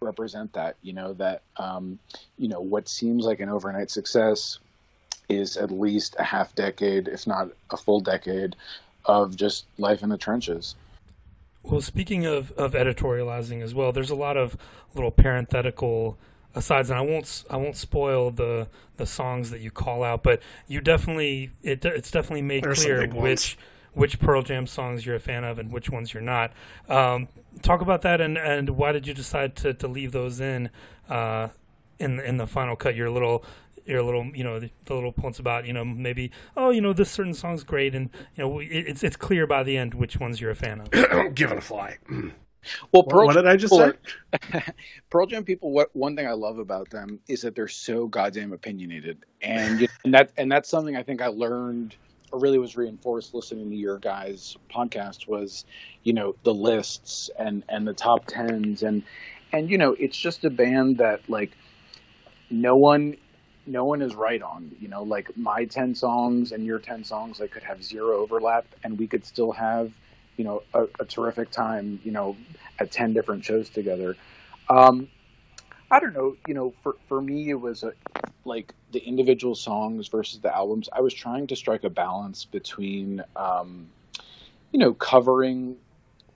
[0.00, 1.98] represent that you know that um,
[2.38, 4.58] you know what seems like an overnight success
[5.28, 8.56] is at least a half decade if not a full decade
[9.04, 10.76] of just life in the trenches
[11.70, 14.56] well, speaking of, of editorializing as well, there's a lot of
[14.94, 16.18] little parenthetical
[16.54, 20.40] asides, and I won't I won't spoil the the songs that you call out, but
[20.66, 23.58] you definitely it it's definitely made there's clear which
[23.94, 26.52] which Pearl Jam songs you're a fan of and which ones you're not.
[26.88, 27.28] Um,
[27.62, 30.70] talk about that, and, and why did you decide to, to leave those in
[31.08, 31.48] uh,
[31.98, 32.94] in in the final cut?
[32.94, 33.44] Your little
[33.88, 36.92] your little you know the, the, little points about you know maybe oh you know
[36.92, 40.18] this certain song's great and you know it, it's it's clear by the end which
[40.18, 40.90] ones you're a fan of.
[41.34, 41.98] Give it a fly.
[42.92, 43.92] Well, Pearl what, what did I just say?
[45.10, 45.70] Pearl Jam people.
[45.70, 50.12] What one thing I love about them is that they're so goddamn opinionated, and and
[50.12, 51.96] that and that's something I think I learned
[52.30, 55.64] or really was reinforced listening to your guys' podcast was,
[56.02, 59.02] you know, the lists and and the top tens and
[59.52, 61.52] and you know it's just a band that like
[62.50, 63.16] no one
[63.68, 64.70] no one is right on.
[64.80, 68.66] You know, like my 10 songs and your 10 songs, I could have zero overlap
[68.82, 69.92] and we could still have,
[70.36, 72.36] you know, a, a terrific time, you know,
[72.78, 74.16] at 10 different shows together.
[74.68, 75.08] Um,
[75.90, 77.92] I don't know, you know, for, for me, it was a,
[78.44, 80.88] like the individual songs versus the albums.
[80.92, 83.88] I was trying to strike a balance between, um,
[84.72, 85.76] you know, covering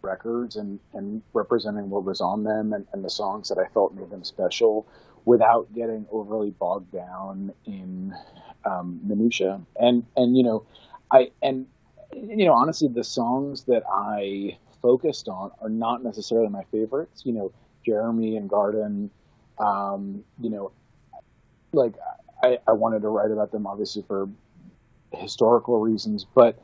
[0.00, 3.94] records and, and representing what was on them and, and the songs that I felt
[3.94, 4.86] made them special
[5.24, 8.14] without getting overly bogged down in
[8.64, 9.60] um, minutia.
[9.80, 10.64] And and you know,
[11.10, 11.66] I and
[12.14, 17.22] you know honestly, the songs that I focused on are not necessarily my favorites.
[17.24, 17.52] You know,
[17.84, 19.10] Jeremy and Garden.
[19.58, 20.72] Um, you know,
[21.72, 21.94] like
[22.42, 24.28] I, I wanted to write about them obviously for
[25.12, 26.60] historical reasons, but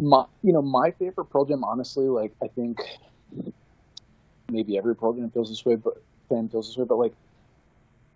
[0.00, 2.78] my you know my favorite Pearl Jam, honestly, like I think
[4.50, 7.14] maybe every Jam feels this way, but fan feels this way, but like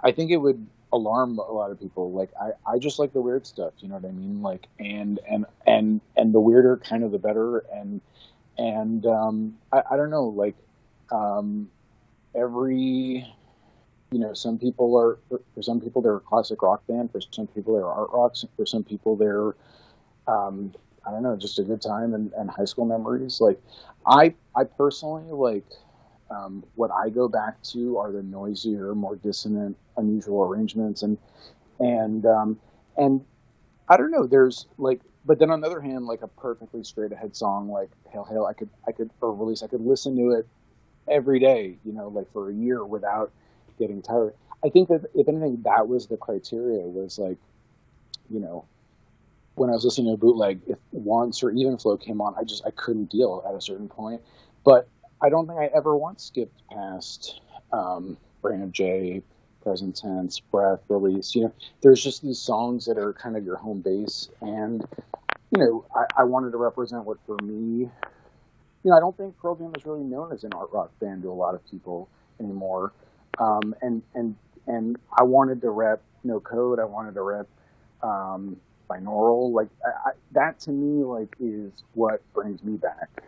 [0.02, 2.12] I think it would alarm a lot of people.
[2.12, 3.72] Like I, I just like the weird stuff.
[3.78, 4.42] You know what I mean?
[4.42, 7.58] Like and and and and the weirder, kind of the better.
[7.74, 8.00] And
[8.58, 10.26] and um, I, I don't know.
[10.26, 10.56] Like
[11.10, 11.70] um,
[12.34, 13.26] every
[14.10, 15.18] you know, some people are
[15.54, 17.10] for some people they're a classic rock band.
[17.12, 18.44] For some people they're art rocks.
[18.56, 19.54] For some people they're
[20.26, 20.74] um,
[21.06, 23.40] I don't know, just a good time and, and high school memories.
[23.40, 23.60] Like
[24.06, 25.64] I I personally like
[26.32, 31.18] um, what I go back to are the noisier, more dissonant, unusual arrangements, and
[31.78, 32.58] and um,
[32.96, 33.24] and
[33.88, 34.26] I don't know.
[34.26, 37.90] There's like, but then on the other hand, like a perfectly straight ahead song like
[38.10, 40.46] "Hail Hail," I could I could or release I could listen to it
[41.08, 43.32] every day, you know, like for a year without
[43.78, 44.34] getting tired.
[44.64, 46.80] I think that if anything, that was the criteria.
[46.80, 47.38] Was like,
[48.30, 48.64] you know,
[49.54, 52.44] when I was listening to a bootleg, if once or even flow came on, I
[52.44, 54.22] just I couldn't deal at a certain point.
[54.64, 54.88] But
[55.22, 57.40] I don't think I ever once skipped past
[57.72, 59.22] um, of J,
[59.62, 61.34] Present Tense, Breath, Release.
[61.34, 64.84] You know, there's just these songs that are kind of your home base, and
[65.52, 67.88] you know, I, I wanted to represent what for me.
[68.84, 71.22] You know, I don't think Pearl Jam is really known as an art rock band
[71.22, 72.08] to a lot of people
[72.40, 72.92] anymore,
[73.38, 74.34] um, and and
[74.66, 76.80] and I wanted to rep No Code.
[76.80, 77.48] I wanted to rep
[78.02, 78.56] um,
[78.90, 79.52] binaural.
[79.52, 83.22] Like I, I, that to me, like is what brings me back.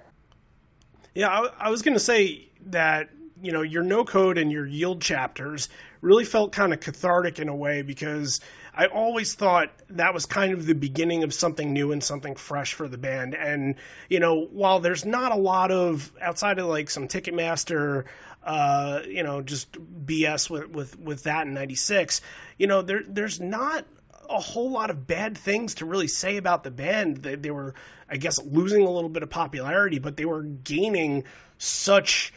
[1.15, 3.11] Yeah, I, I was going to say that
[3.45, 5.69] you know, your no code and your yield chapters
[6.01, 8.41] really felt kind of cathartic in a way because
[8.75, 12.73] I always thought that was kind of the beginning of something new and something fresh
[12.73, 13.35] for the band.
[13.35, 13.75] And,
[14.09, 18.05] you know, while there's not a lot of outside of like some Ticketmaster,
[18.43, 22.23] uh, you know, just BS with, with, with that in 96,
[22.59, 23.85] you know, there, there's not
[24.31, 27.19] a whole lot of bad things to really say about the band.
[27.19, 27.75] They, they were,
[28.15, 31.25] I guess, losing a little bit of popularity, but they were gaining
[31.59, 32.33] such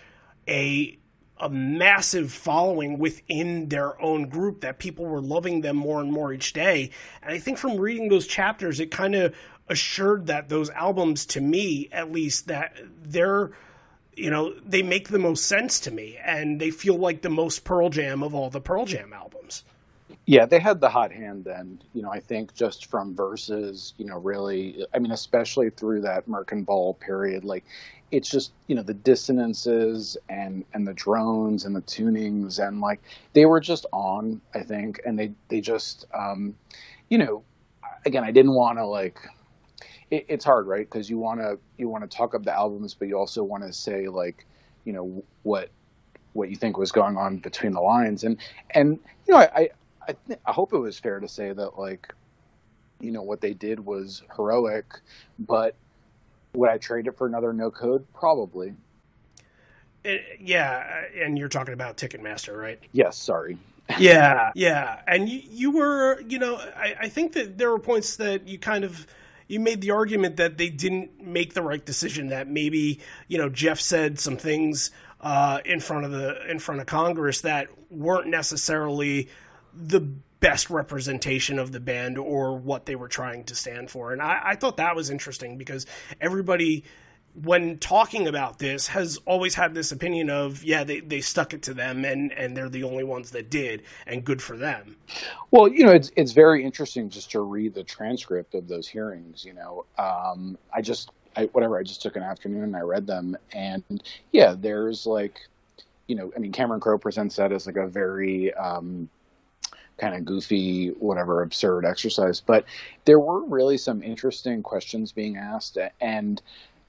[0.48, 0.98] a
[1.40, 6.34] a massive following within their own group that people were loving them more and more
[6.34, 6.90] each day.
[7.22, 9.36] And I think from reading those chapters, it kind of
[9.70, 13.52] assured that those albums, to me at least, that they're
[14.16, 17.64] you know they make the most sense to me and they feel like the most
[17.66, 19.64] pearl jam of all the pearl jam albums
[20.30, 21.82] yeah, they had the hot hand then.
[21.94, 26.28] You know, I think just from Versus, you know, really, I mean, especially through that
[26.28, 27.64] Merkin Ball period, like
[28.12, 33.00] it's just you know the dissonances and and the drones and the tunings and like
[33.32, 34.42] they were just on.
[34.54, 36.54] I think, and they they just, um,
[37.10, 37.44] you know,
[38.06, 39.20] again, I didn't want to like.
[40.12, 40.90] It, it's hard, right?
[40.90, 43.64] Because you want to you want to talk up the albums, but you also want
[43.64, 44.46] to say like,
[44.84, 45.70] you know, what
[46.34, 48.38] what you think was going on between the lines and
[48.72, 49.70] and you know I,
[50.08, 52.14] I, th- I hope it was fair to say that like
[53.00, 54.86] you know what they did was heroic
[55.38, 55.76] but
[56.54, 58.06] would i trade it for another no code?
[58.14, 58.74] Probably.
[60.04, 62.80] It, yeah and you're talking about ticketmaster right?
[62.92, 63.58] Yes sorry.
[64.00, 68.18] Yeah yeah and you, you were you know I, I think that there were points
[68.18, 69.06] that you kind of
[69.48, 73.00] you made the argument that they didn't make the right decision that maybe
[73.30, 74.92] you know jeff said some things
[75.22, 79.30] uh, in front of the in front of congress that weren't necessarily
[79.80, 80.02] the
[80.40, 84.14] best representation of the band or what they were trying to stand for.
[84.14, 85.86] And I, I, thought that was interesting because
[86.22, 86.84] everybody,
[87.44, 91.64] when talking about this, has always had this opinion of, yeah, they, they stuck it
[91.64, 94.96] to them and, and they're the only ones that did, and good for them.
[95.50, 99.44] Well, you know, it's, it's very interesting just to read the transcript of those hearings.
[99.44, 103.08] You know, um, I just, I, whatever, I just took an afternoon and I read
[103.08, 103.36] them.
[103.54, 105.40] And yeah, there's like,
[106.08, 109.10] you know, I mean, Cameron Crowe presents that as like a very, um,
[109.98, 112.40] kind of goofy, whatever absurd exercise.
[112.40, 112.66] But
[113.06, 116.42] there were really some interesting questions being asked, and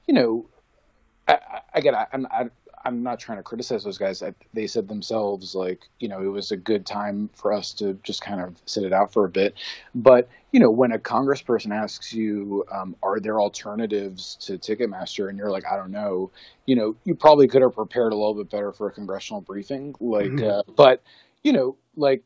[0.07, 0.47] you know,
[1.27, 1.39] I,
[1.75, 2.47] I get I'm I,
[2.85, 4.23] I'm not trying to criticize those guys.
[4.23, 7.99] I, they said themselves like you know it was a good time for us to
[8.03, 9.55] just kind of sit it out for a bit.
[9.95, 15.39] But you know when a congressperson asks you, um, are there alternatives to Ticketmaster, and
[15.39, 16.31] you're like, I don't know.
[16.67, 19.95] You know, you probably could have prepared a little bit better for a congressional briefing.
[20.01, 20.71] Like, mm-hmm.
[20.71, 21.03] uh, but
[21.43, 22.23] you know, like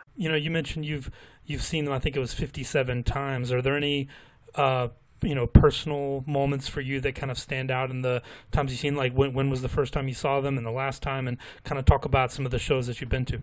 [0.16, 1.12] you know, you mentioned you've
[1.45, 1.93] you've seen them.
[1.93, 3.52] I think it was fifty-seven times.
[3.52, 4.08] Are there any,
[4.56, 4.89] uh,
[5.22, 8.22] you know, personal moments for you that kind of stand out in the
[8.52, 8.95] times you've seen?
[8.95, 11.38] Like when when was the first time you saw them, and the last time, and
[11.64, 13.41] kind of talk about some of the shows that you've been to.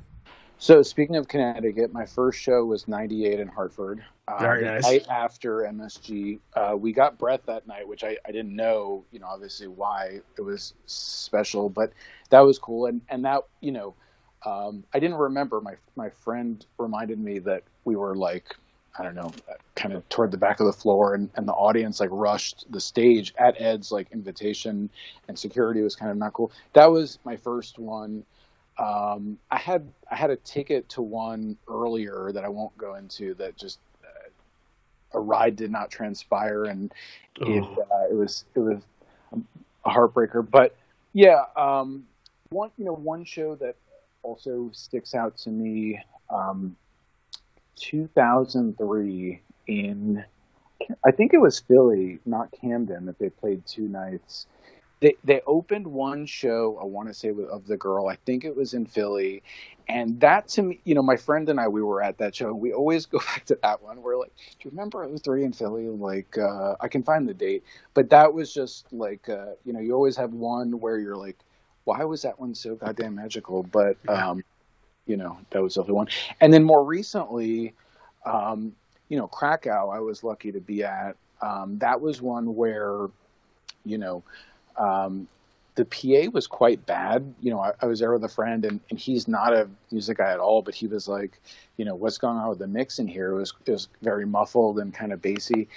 [0.59, 4.03] So speaking of Connecticut, my first show was '98 in Hartford.
[4.27, 4.85] Uh, Very nice.
[4.85, 9.05] The night after MSG, uh, we got Breath that night, which I, I didn't know,
[9.13, 11.93] you know, obviously why it was special, but
[12.31, 12.87] that was cool.
[12.87, 13.95] And and that, you know,
[14.45, 15.61] um, I didn't remember.
[15.61, 18.57] My my friend reminded me that we were like,
[18.99, 19.33] I don't know,
[19.75, 22.81] kind of toward the back of the floor, and, and the audience like rushed the
[22.81, 24.89] stage at Ed's like invitation,
[25.29, 26.51] and security was kind of not cool.
[26.73, 28.25] That was my first one
[28.79, 33.35] um, I had I had a ticket to one earlier that I won't go into
[33.35, 36.93] that just uh, a ride did not transpire and
[37.41, 37.53] oh.
[37.53, 38.83] it, uh, it was it was
[39.85, 40.49] a heartbreaker.
[40.49, 40.77] But
[41.13, 42.05] yeah, um,
[42.51, 43.77] one you know one show that
[44.23, 46.01] also sticks out to me.
[46.29, 46.77] Um,
[47.77, 50.25] 2003 in
[51.05, 54.47] I think it was Philly, not Camden, that they played two nights
[55.01, 58.57] they they opened one show I want to say of the girl I think it
[58.57, 59.43] was in Philly
[59.89, 62.53] and that to me you know my friend and I we were at that show
[62.55, 64.03] we always go back to that one.
[64.03, 65.89] We're like do you remember it was three in Philly?
[65.89, 67.63] Like uh, I can find the date
[67.95, 71.39] but that was just like uh, you know you always have one where you're like
[71.85, 73.63] why was that one so goddamn magical?
[73.63, 74.43] But um,
[75.07, 76.09] you know that was the other one.
[76.41, 77.75] And then more recently
[78.25, 78.75] um,
[79.09, 83.09] you know Krakow I was lucky to be at um, that was one where
[83.85, 84.23] you know
[84.79, 85.29] um,
[85.77, 87.35] the PA was quite bad.
[87.41, 90.19] You know, I, I, was there with a friend, and, and he's not a music
[90.19, 91.39] guy at all, but he was like,
[91.77, 93.33] you know, what's going on with the mix in here?
[93.33, 95.69] It was it was very muffled and kind of bassy.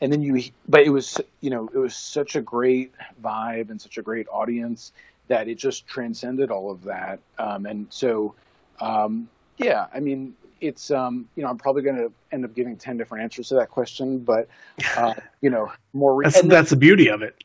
[0.00, 3.80] And then you, but it was, you know, it was such a great vibe and
[3.80, 4.92] such a great audience
[5.26, 7.18] that it just transcended all of that.
[7.38, 8.34] Um, and so,
[8.80, 12.76] um, yeah, I mean, it's um, you know I'm probably going to end up giving
[12.76, 14.48] ten different answers to that question, but
[14.96, 16.14] uh, you know more.
[16.14, 17.42] Re- That's, that's the beauty of it.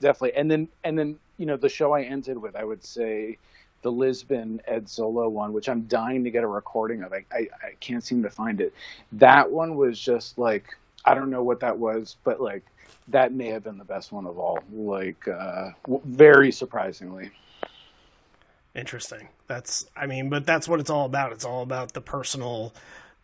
[0.00, 0.34] Definitely.
[0.34, 3.38] And then and then you know the show I ended with, I would say
[3.82, 7.12] the Lisbon Ed Solo one, which I'm dying to get a recording of.
[7.12, 8.74] I, I I can't seem to find it.
[9.12, 12.64] That one was just like I don't know what that was, but like
[13.08, 14.58] that may have been the best one of all.
[14.72, 15.70] Like uh,
[16.04, 17.30] very surprisingly.
[18.74, 19.28] Interesting.
[19.46, 21.32] That's, I mean, but that's what it's all about.
[21.32, 22.74] It's all about the personal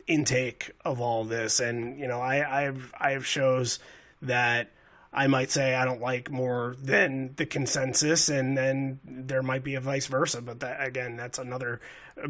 [0.07, 1.59] intake of all this.
[1.59, 3.79] And, you know, I, I have, I have shows
[4.21, 4.69] that
[5.15, 9.75] I might say I don't like more than the consensus, and then there might be
[9.75, 10.41] a vice versa.
[10.41, 11.79] But that, again, that's another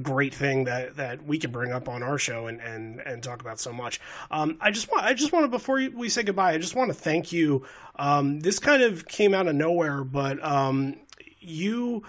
[0.03, 3.41] great thing that, that we can bring up on our show and, and, and talk
[3.41, 3.99] about so much.
[4.29, 6.89] Um, I just want, I just want to, before we say goodbye, I just want
[6.89, 7.65] to thank you.
[7.95, 10.95] Um, this kind of came out of nowhere, but, um,
[11.39, 12.03] you,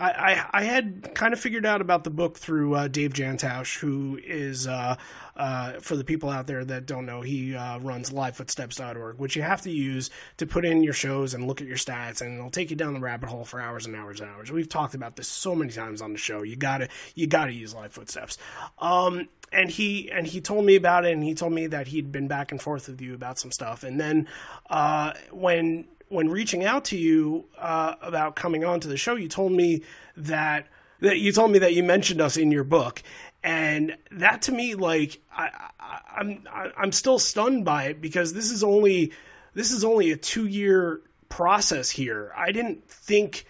[0.00, 4.18] I, I, had kind of figured out about the book through uh, Dave Jantausch, who
[4.24, 4.96] is, uh,
[5.36, 9.42] uh, for the people out there that don't know, he uh, runs livefootsteps.org, which you
[9.42, 12.50] have to use to put in your shows and look at your stats, and it'll
[12.50, 14.50] take you down the rabbit hole for hours and hours and hours.
[14.50, 16.42] We've talked about this so many times on the show.
[16.42, 18.38] You gotta, you gotta use Live Footsteps.
[18.78, 22.12] Um, and he and he told me about it, and he told me that he'd
[22.12, 24.28] been back and forth with you about some stuff, and then
[24.70, 29.28] uh, when when reaching out to you uh, about coming on to the show, you
[29.28, 29.84] told me
[30.18, 30.66] that
[31.00, 33.02] that you told me that you mentioned us in your book,
[33.42, 35.48] and that to me, like I,
[35.78, 36.44] I, I'm
[36.76, 39.12] I'm still stunned by it because this is only
[39.54, 42.32] this is only a two year process here.
[42.36, 43.46] I didn't think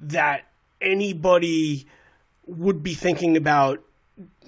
[0.00, 0.46] that
[0.80, 1.86] anybody
[2.46, 3.82] would be thinking about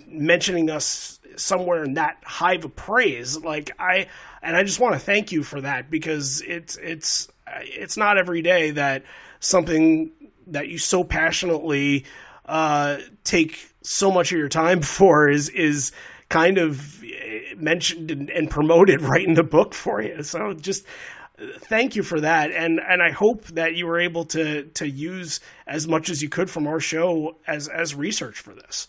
[0.07, 4.07] mentioning us somewhere in that hive of praise like i
[4.41, 8.43] and i just want to thank you for that because it's it's it's not every
[8.43, 9.05] day that
[9.41, 10.11] something
[10.49, 12.05] that you so passionately
[12.45, 15.93] uh, take so much of your time for is is
[16.29, 17.03] kind of
[17.57, 20.23] mentioned and, and promoted right in the book for you.
[20.23, 20.85] So just
[21.39, 22.51] thank you for that.
[22.51, 26.29] And and I hope that you were able to to use as much as you
[26.29, 28.89] could from our show as as research for this.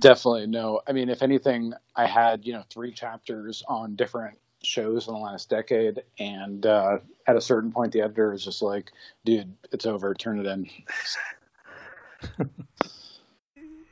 [0.00, 0.46] Definitely.
[0.46, 0.80] No.
[0.86, 5.20] I mean, if anything, I had you know three chapters on different shows in the
[5.20, 8.92] last decade, and uh, at a certain point, the editor is just like,
[9.24, 10.14] "Dude, it's over.
[10.14, 10.68] Turn it in."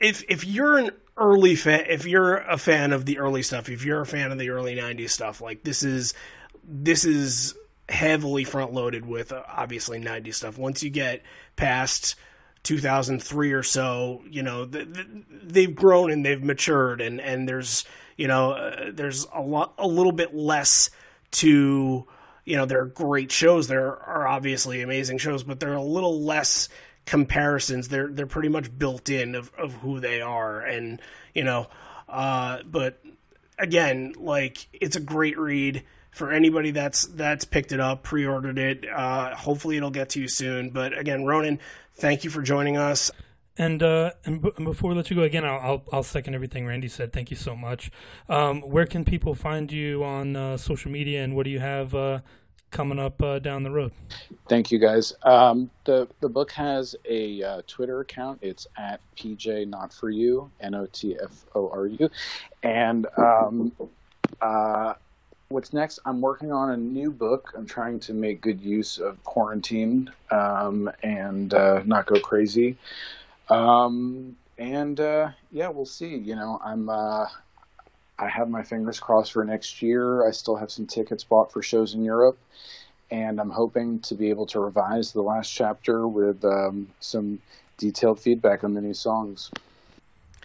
[0.00, 3.84] if if you're an early fan, if you're a fan of the early stuff, if
[3.84, 6.14] you're a fan of the early '90s stuff, like this is
[6.64, 7.54] this is
[7.88, 10.58] heavily front loaded with uh, obviously '90s stuff.
[10.58, 11.22] Once you get
[11.56, 12.16] past
[12.64, 17.84] 2003 or so, you know, th- th- they've grown and they've matured, and and there's
[18.16, 20.90] you know uh, there's a lot a little bit less
[21.32, 22.06] to
[22.44, 23.68] you know there are great shows.
[23.68, 26.68] There are obviously amazing shows but they're a little less
[27.04, 27.88] comparisons.
[27.88, 30.60] They're they're pretty much built in of, of who they are.
[30.60, 31.00] And
[31.34, 31.68] you know
[32.08, 33.00] uh, but
[33.58, 38.88] again like it's a great read for anybody that's that's picked it up pre-ordered it.
[38.88, 40.70] Uh, hopefully it'll get to you soon.
[40.70, 41.58] But again Ronen
[41.94, 43.10] thank you for joining us
[43.58, 46.34] And uh, and, b- and before we let you go again, I'll, I'll I'll second
[46.34, 47.12] everything Randy said.
[47.12, 47.90] Thank you so much.
[48.28, 51.94] Um, where can people find you on uh, social media, and what do you have
[51.94, 52.20] uh,
[52.70, 53.92] coming up uh, down the road?
[54.48, 55.14] Thank you, guys.
[55.22, 58.38] Um, the the book has a uh, Twitter account.
[58.42, 62.10] It's at PJ Not For You, N O T F O R U,
[62.62, 63.72] and um,
[64.42, 64.94] uh,
[65.48, 66.00] what's next?
[66.04, 67.52] I'm working on a new book.
[67.56, 72.76] I'm trying to make good use of quarantine um, and uh, not go crazy.
[73.48, 76.16] Um, and uh, yeah, we'll see.
[76.16, 76.88] You know, I'm.
[76.88, 77.26] Uh,
[78.18, 80.26] I have my fingers crossed for next year.
[80.26, 82.38] I still have some tickets bought for shows in Europe,
[83.10, 87.40] and I'm hoping to be able to revise the last chapter with um, some
[87.76, 89.50] detailed feedback on the new songs.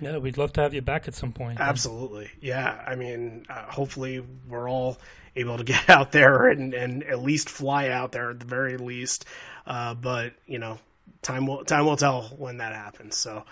[0.02, 1.60] Yeah, we'd love to have you back at some point.
[1.60, 2.32] Absolutely.
[2.42, 2.84] Yeah.
[2.86, 4.98] I mean, uh, hopefully we're all
[5.36, 8.78] able to get out there and, and at least fly out there at the very
[8.78, 9.26] least.
[9.66, 10.80] Uh, but you know,
[11.22, 13.16] time will, time will tell when that happens.
[13.16, 13.44] So,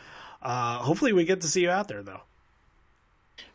[0.41, 2.21] uh, hopefully we get to see you out there though.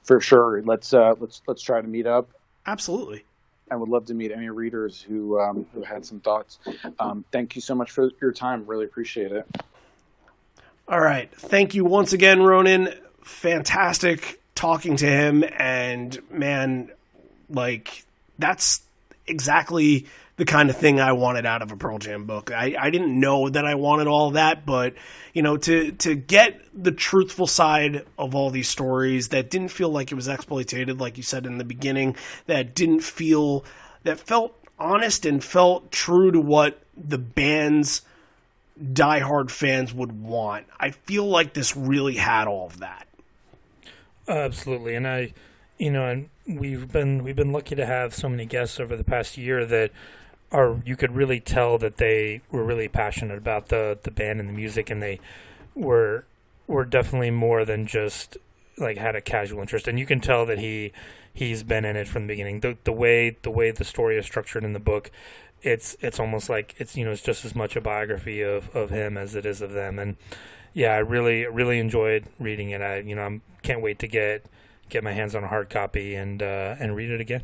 [0.02, 0.62] For sure.
[0.62, 2.28] Let's uh, let's let's try to meet up.
[2.66, 3.24] Absolutely.
[3.70, 6.58] I would love to meet any readers who um, who had some thoughts.
[6.98, 8.66] Um, thank you so much for your time.
[8.66, 9.46] Really appreciate it.
[10.86, 11.32] All right.
[11.34, 12.94] Thank you once again, Ronen.
[13.22, 15.44] Fantastic talking to him.
[15.58, 16.90] And man,
[17.48, 18.04] like,
[18.38, 18.82] that's
[19.26, 22.50] exactly the kind of thing I wanted out of a Pearl Jam book.
[22.50, 24.94] I, I didn't know that I wanted all that, but
[25.32, 29.90] you know, to to get the truthful side of all these stories that didn't feel
[29.90, 32.16] like it was exploitated, like you said in the beginning,
[32.46, 33.64] that didn't feel
[34.02, 38.02] that felt honest and felt true to what the band's
[38.80, 40.66] diehard fans would want.
[40.78, 43.06] I feel like this really had all of that.
[44.26, 45.32] Absolutely, and I,
[45.78, 49.04] you know, and we've been we've been lucky to have so many guests over the
[49.04, 49.90] past year that
[50.54, 54.48] are you could really tell that they were really passionate about the the band and
[54.48, 55.18] the music, and they
[55.74, 56.24] were
[56.68, 58.38] were definitely more than just
[58.78, 60.92] like had a casual interest, and you can tell that he
[61.34, 62.60] he's been in it from the beginning.
[62.60, 65.10] The the way the way the story is structured in the book,
[65.62, 68.90] it's it's almost like it's you know it's just as much a biography of of
[68.90, 70.16] him as it is of them, and
[70.72, 72.80] yeah, I really really enjoyed reading it.
[72.80, 74.46] I you know I can't wait to get
[74.88, 77.42] get my hands on a hard copy and uh, and read it again.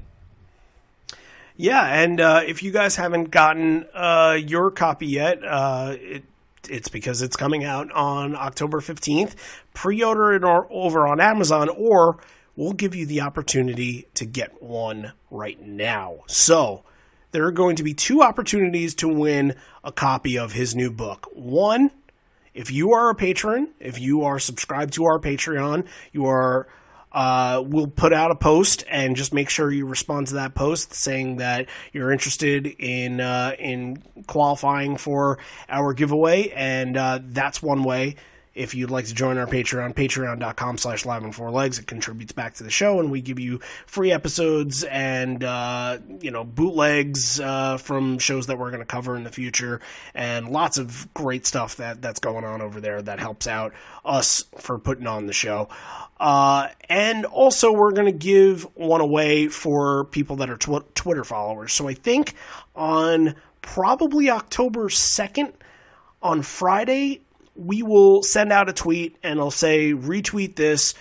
[1.61, 6.25] Yeah, and uh, if you guys haven't gotten uh, your copy yet, uh, it,
[6.71, 9.35] it's because it's coming out on October 15th.
[9.75, 12.17] Pre order it or, over on Amazon, or
[12.57, 16.21] we'll give you the opportunity to get one right now.
[16.29, 16.83] So,
[17.33, 19.55] there are going to be two opportunities to win
[19.85, 21.29] a copy of his new book.
[21.35, 21.91] One,
[22.55, 26.69] if you are a patron, if you are subscribed to our Patreon, you are
[27.13, 30.95] uh, we'll put out a post and just make sure you respond to that post
[30.95, 35.39] saying that you're interested in uh, in qualifying for
[35.69, 38.17] our giveaway, and uh, that's one way.
[38.61, 42.33] If you'd like to join our Patreon, patreon.com slash live on four legs, it contributes
[42.33, 47.41] back to the show and we give you free episodes and, uh, you know, bootlegs,
[47.41, 49.81] uh, from shows that we're going to cover in the future
[50.15, 53.73] and lots of great stuff that, that's going on over there that helps out
[54.05, 55.71] us for putting on the show.
[56.19, 61.25] Uh, and also we're going to give one away for people that are tw- Twitter
[61.25, 61.73] followers.
[61.73, 62.35] So I think
[62.77, 65.55] on probably October 2nd,
[66.23, 67.23] on Friday,
[67.57, 70.95] we will send out a tweet and it'll say retweet this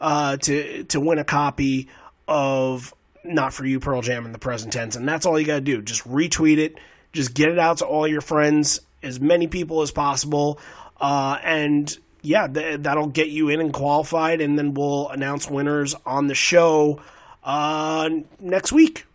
[0.00, 1.88] uh, to to win a copy
[2.28, 5.56] of Not for You Pearl Jam in the present tense, and that's all you got
[5.56, 5.82] to do.
[5.82, 6.76] Just retweet it,
[7.12, 10.58] just get it out to all your friends, as many people as possible,
[11.00, 15.94] uh, and yeah, th- that'll get you in and qualified, and then we'll announce winners
[16.04, 17.00] on the show
[17.44, 18.10] uh,
[18.40, 19.06] next week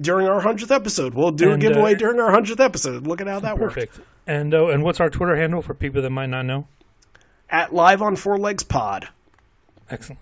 [0.00, 1.14] during our hundredth episode.
[1.14, 3.06] We'll do And, a giveaway uh, during our hundredth episode.
[3.06, 3.74] Look at how that works.
[4.26, 6.66] And uh, and what's our Twitter handle for people that might not know?
[7.50, 9.08] At Live on Four Legs Pod.
[9.90, 10.20] Excellent.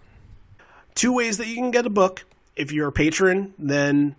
[0.95, 2.25] two ways that you can get a book.
[2.57, 4.17] If you're a patron, then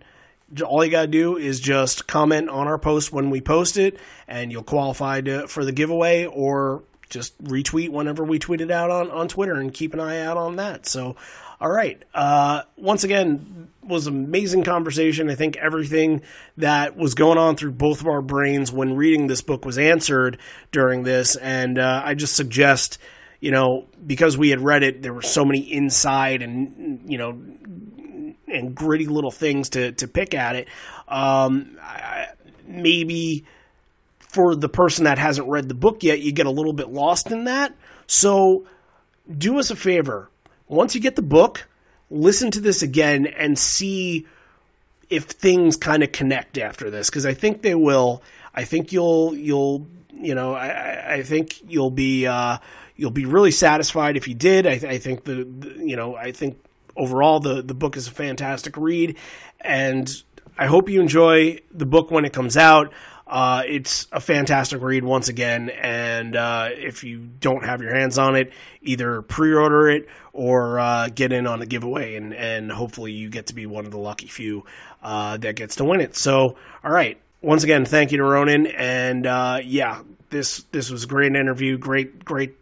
[0.64, 3.98] all you got to do is just comment on our post when we post it,
[4.26, 8.90] and you'll qualify to, for the giveaway, or just retweet whenever we tweet it out
[8.90, 10.86] on, on Twitter and keep an eye out on that.
[10.86, 11.14] So,
[11.60, 12.02] all right.
[12.12, 15.30] Uh, once again, was an amazing conversation.
[15.30, 16.22] I think everything
[16.56, 20.38] that was going on through both of our brains when reading this book was answered
[20.72, 22.98] during this, and uh, I just suggest
[23.44, 27.38] you know, because we had read it, there were so many inside and you know
[28.48, 30.68] and gritty little things to to pick at it.
[31.08, 32.28] Um, I,
[32.66, 33.44] maybe
[34.18, 37.30] for the person that hasn't read the book yet, you get a little bit lost
[37.30, 37.74] in that.
[38.06, 38.66] So
[39.30, 40.30] do us a favor.
[40.66, 41.68] Once you get the book,
[42.10, 44.26] listen to this again and see
[45.10, 48.22] if things kind of connect after this because I think they will.
[48.54, 52.58] I think you'll you'll you know I- I, think you'll be uh,
[52.96, 54.66] you'll be really satisfied if you did.
[54.66, 56.58] I, I think the, the you know I think
[56.96, 59.16] overall the the book is a fantastic read,
[59.60, 60.10] and
[60.56, 62.92] I hope you enjoy the book when it comes out.
[63.34, 68.16] Uh, it's a fantastic read once again, and uh, if you don't have your hands
[68.16, 73.10] on it, either pre-order it or uh, get in on a giveaway, and and hopefully
[73.10, 74.64] you get to be one of the lucky few
[75.02, 76.14] uh, that gets to win it.
[76.14, 76.54] So,
[76.84, 81.08] all right, once again, thank you to Ronen, and uh, yeah, this this was a
[81.08, 82.54] great interview, great great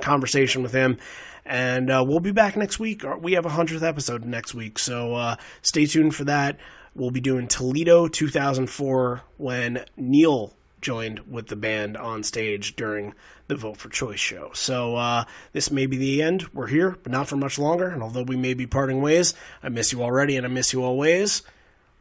[0.00, 0.96] conversation with him.
[1.44, 3.04] And uh, we'll be back next week.
[3.20, 6.58] We have a hundredth episode next week, so stay tuned for that.
[6.96, 13.12] We'll be doing Toledo 2004 when Neil joined with the band on stage during
[13.48, 14.50] the Vote for Change show.
[14.54, 16.48] So uh, this may be the end.
[16.54, 17.88] We're here, but not for much longer.
[17.88, 20.82] And although we may be parting ways, I miss you already, and I miss you
[20.82, 21.42] always.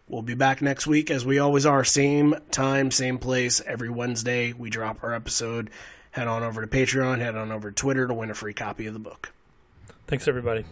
[0.07, 1.83] We'll be back next week as we always are.
[1.83, 3.59] Same time, same place.
[3.65, 5.71] Every Wednesday, we drop our episode.
[6.11, 8.85] Head on over to Patreon, head on over to Twitter to win a free copy
[8.85, 9.33] of the book.
[10.07, 10.63] Thanks, everybody.